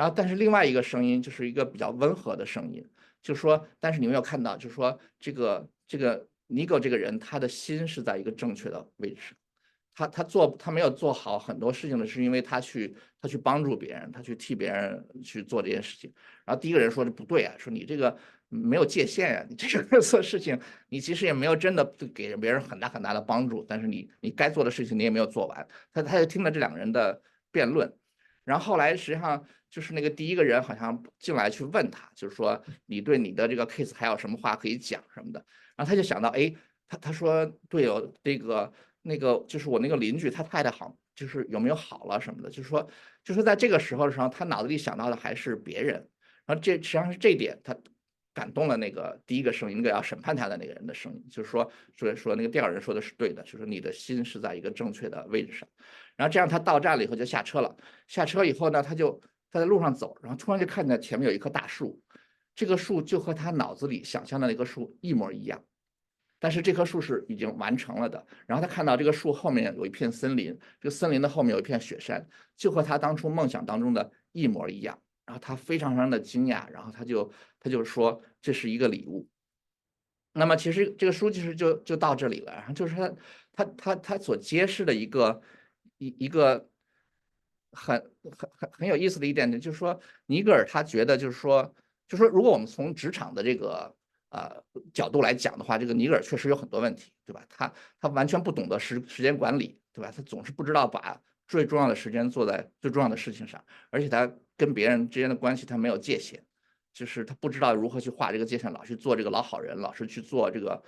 [0.00, 2.82] 然后但是另外一个声音就是一个比较温和的声音，
[3.20, 9.36] 就说但是你没有看到，就是说这个这个 Nigo 这个人他的心是在一个正确的位置上。
[9.94, 16.10] 他他做他没有做好很多事情呢，是因为他去他去帮助别人，他去替别人去做这件事情。
[16.46, 18.16] 然后第一个人说的不对啊，说你这个
[18.48, 21.84] 没有界限呀，你这个做事情，你其实也没有真的
[22.14, 25.68] 给别人很大很大的帮助，但是你你该做的事情你也没有做完。
[25.92, 27.20] 他他就听了这两个人的
[27.50, 27.92] 辩论，
[28.44, 35.44] 然后后来实际上就是那个第一个人好像进来去问他，就是说你对你的这个 case 还有什么话可以讲什么的。
[35.76, 36.54] 然后他就想到，哎，
[36.88, 38.72] 他他说队友，这个。
[39.02, 42.86] 那个就是我那个邻居，他太太好，就是有没有好了什么的，就是说，
[43.24, 46.06] 就是在这个时候的时候，他脑子里想到的还是别人，
[46.44, 47.74] 然后这实际上是这点，他
[48.40, 55.68] 感动了那个第一个声音，那个要审判他的那个人的声音，就是说，所以说那个第二人说的是对的，就是你的心是在一个正确的位置上，
[56.16, 57.76] 然后这样他到站了以后就下车了，
[58.06, 59.20] 下车以后呢，他就
[59.50, 62.00] 他在路上走，然后突然就看见前面有一棵大树，
[62.54, 65.62] 这个树就和他脑子里想象的那棵树一模一样。
[66.38, 72.26] 但是这棵树是已经完成了的，然后他看到这个树后面有一片森林，这个森林的后面有一片雪山，
[72.56, 74.98] 就和他当初梦想当中的一模一样。
[75.26, 77.30] 然后他非常非常的惊讶，然后他就
[77.60, 79.28] 他就说这是一个礼物。
[80.32, 83.14] 那么其实这个书其实就就到这里了，然后就是他
[83.52, 85.42] 他他他所揭示的一个
[85.98, 86.68] 一一个
[87.72, 91.74] 很很很很有意思的一点呢，就是说尼格尔他觉得就是说
[92.08, 93.94] 就说如果我们从职场的这个。
[94.32, 94.62] 呃，
[94.94, 97.44] 角度来讲的话，这个尼格尔确实有很多问题，对吧？
[97.48, 100.12] 他他完全不懂得时时间管理，对吧？
[100.16, 106.46] 他总是不知道把最重要的时间做在最重要的事情上，而且他跟别人之间的关系他没有界限，
[106.92, 110.82] 就是他不知道如何去画这个界限，老去做这个老好人，老是去做这个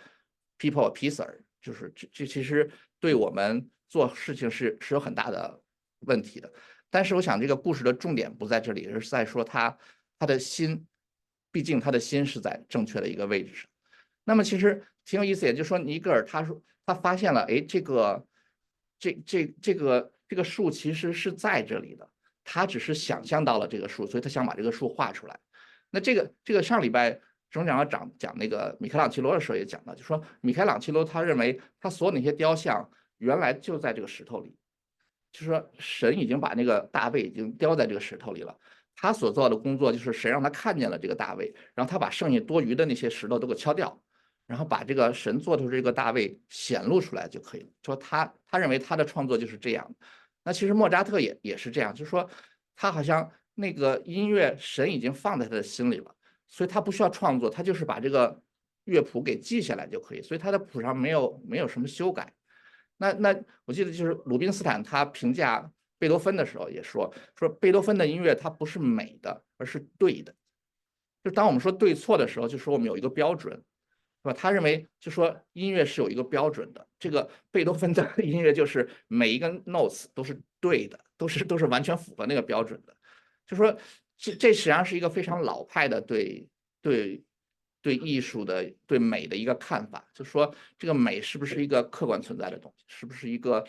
[0.58, 5.60] people pleaser，就是这这其实对我们做事情是是有很大的
[6.00, 6.52] 问题的。
[6.90, 9.76] 但是我想这个故事的重点不在这里，而是在说他
[10.18, 10.86] 他的心。
[11.54, 13.68] 毕竟他的心是在正确的一个位置上，
[14.24, 18.26] 那么其实挺有意思，也就是说尼格尔他说他发现了，哎，这个
[18.98, 22.08] 这这这个这个树其实是在这里的，
[22.42, 25.38] 他只是想象到了这个树，所以他想把这个树画出来。
[25.92, 27.20] 那这个这个上礼拜
[27.50, 34.56] 中讲要讲讲那个米开朗基罗的时候也讲到，就说米开朗基罗他认为他所有那些雕像原来就在这个石头里，
[35.30, 38.58] 就是说神已经把那个大卫已经雕在这个石头里了。
[38.94, 44.02] 他所做的工作就是神让他看见了这个大卫，然后他把剩下多余的那些石头都给敲掉，
[44.46, 47.68] 然后把这个神做出这个大卫显露出来就可以了。
[47.84, 49.94] 说他他认为他的创作就是这样。
[50.44, 52.28] 那其实莫扎特也也是这样，就是说
[52.76, 56.14] 他好像那个音乐神已经放在他的心里了，
[56.46, 58.42] 所以他不需要创作，他就是把这个
[58.84, 62.32] 乐谱给记下来就可以，所以他的谱上没有没有什么修改。
[62.96, 65.70] 那那我记得就是鲁宾斯坦他评价。
[65.98, 70.34] 贝多芬的时候也说说贝多芬的音乐它不是美的，而是对的。
[71.22, 74.32] 就当我们说对错的时候，就说我们有一个标准，是吧？
[74.32, 76.84] 他认为就说音乐是有一个标准的。
[76.98, 82.96] 这个贝多芬的 音乐就是每一个 notes 都是对的，都是都是完全符合那个标准的。
[83.46, 83.76] 就说
[84.16, 86.48] 这这实际上是一个非常老派的对
[86.80, 87.22] 对
[87.80, 93.64] 对艺术的对美的一个看法，就说这个美是不是一个客观存在的东西，是不是一个？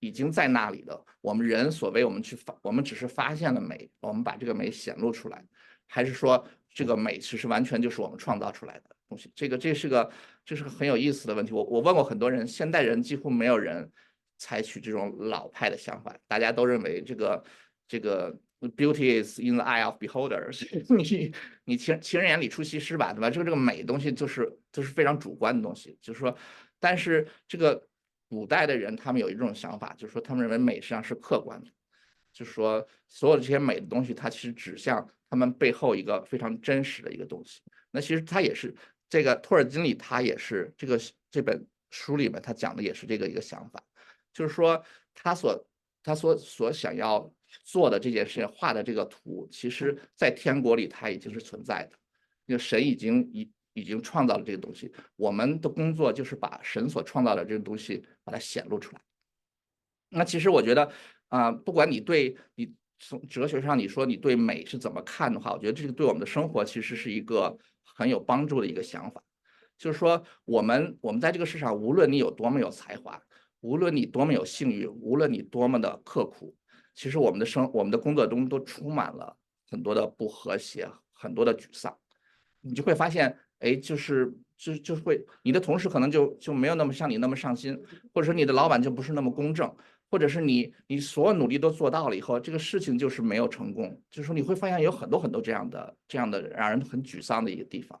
[0.00, 5.44] 已经在那里的，我们人所谓我们去发，我们只是发现了美，我们把这个美显露出来，
[5.88, 9.28] 还是说这个美其实完全就是我们创造出来的东西？
[9.34, 10.08] 这个这是个
[10.44, 11.50] 这是个很有意思的问题。
[11.52, 13.90] 我我问过很多人，现代人几乎没有人
[14.36, 17.44] 采取这种老派的想法，大家都认为这个
[17.88, 21.32] 这个 beauty is in the eye of beholders 你
[21.64, 23.30] 你情情人眼里出西施吧，对吧？
[23.30, 26.36] 这个这个美东西就是就是非常主观的东西，就是说，
[26.78, 27.86] 但是这个。
[28.30, 31.70] 古代的人，他们有一种想法，就是说，他们认为美实际上是客观的，
[32.30, 37.62] 就是说，所有的这些美的东西，它其实指向他们背后一个非常真实的一个东西。
[37.90, 38.76] 那其实他也是
[39.08, 41.00] 这个托尔金里，他也是这个
[41.30, 43.82] 这本书里面他讲的也是这个一个想法，
[44.34, 44.84] 就是说，
[45.14, 45.66] 他所
[46.02, 47.32] 他所所想要
[47.64, 51.96] 做的这件事情，画的这个图，其实在天国里它已经是存在的，
[52.46, 53.50] 那个神已经已。
[53.74, 59.00] 已经创造了这个东西，我们的工作就是把神所创造的这个东西把它显露出来。
[60.08, 60.90] 那其实我觉得，
[61.28, 69.22] 啊，不管你对你从哲学上你说你对美是怎么看的话，我觉得这个对我们的生活其实是一个很有帮助的一个想法。
[69.76, 73.22] 就是说，我们我们在这个世上，无论你有多么有才华，
[73.60, 76.56] 无论你多么有幸运，无论你多么的刻苦，
[76.98, 79.36] 其实我们的生我们的工作中都充满了
[79.70, 81.96] 很多的不和谐，很多的沮丧。
[82.60, 87.80] 你就会发现，哎，就是就就会你的同事可能就就没有那么像你那么上心，
[88.12, 89.72] 或者说你的老板就不是那么公正，
[90.10, 97.96] 或者是你你所有努力都做到了以后，这个事情就是没有成功，就是说你会发现有很多很多这样的这样的让人很沮丧的一个地方。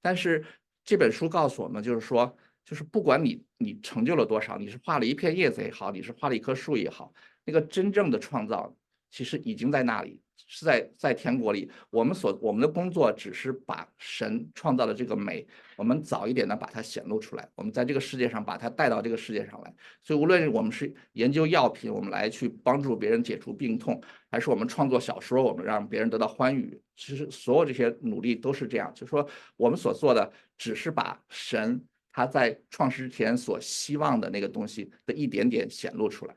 [0.00, 0.42] 但是
[0.82, 2.34] 这本书告诉我们，就是说，
[2.64, 7.12] 就是不管你你成就了多少，你是画了一片叶子也好，你是画了一棵树也好，
[7.48, 8.70] 那个真正的创造
[9.10, 11.70] 其实已经在那里，是在在天国里。
[11.88, 19.74] 我们所我们的工作只是把神创造的这个美，我们早一点的把它显露出来，我们在这个世界上把它带到这个世界上来。
[20.02, 23.98] 所以，无论我们是研究药品，我们来去帮助别人解除病痛，
[24.30, 28.92] 还是我们创作小说，我们让别人得到欢愉，其实所有这些努力都是这样。
[28.94, 29.26] 就是说，
[29.56, 31.82] 我们所做的只是把神
[32.12, 36.34] 他在创世之前所希望的那个东西的一点点显露出来。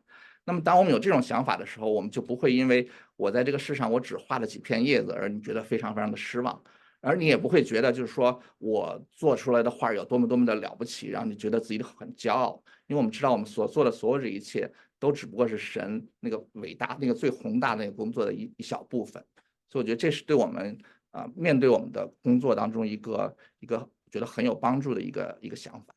[0.51, 2.85] 那么，当我们有这种想法的时候，我们就不会因为
[3.15, 6.61] 我在这个世上我只画了几片叶子而你觉得非常非常的失望，
[6.99, 12.61] 而你也不会觉得就是说我做出来的画有多么多么的了不起，让你觉得自己很骄傲。
[12.87, 19.23] 因为我们知道我们所做的所有这一切都只不过是神那个伟大、那个最宏大的那个工作的一一小部分。
[19.69, 20.77] 所以，我觉得这是对我们
[21.11, 25.95] 啊面对我们的工作当中一个一个觉得很有帮助的一个一个想法。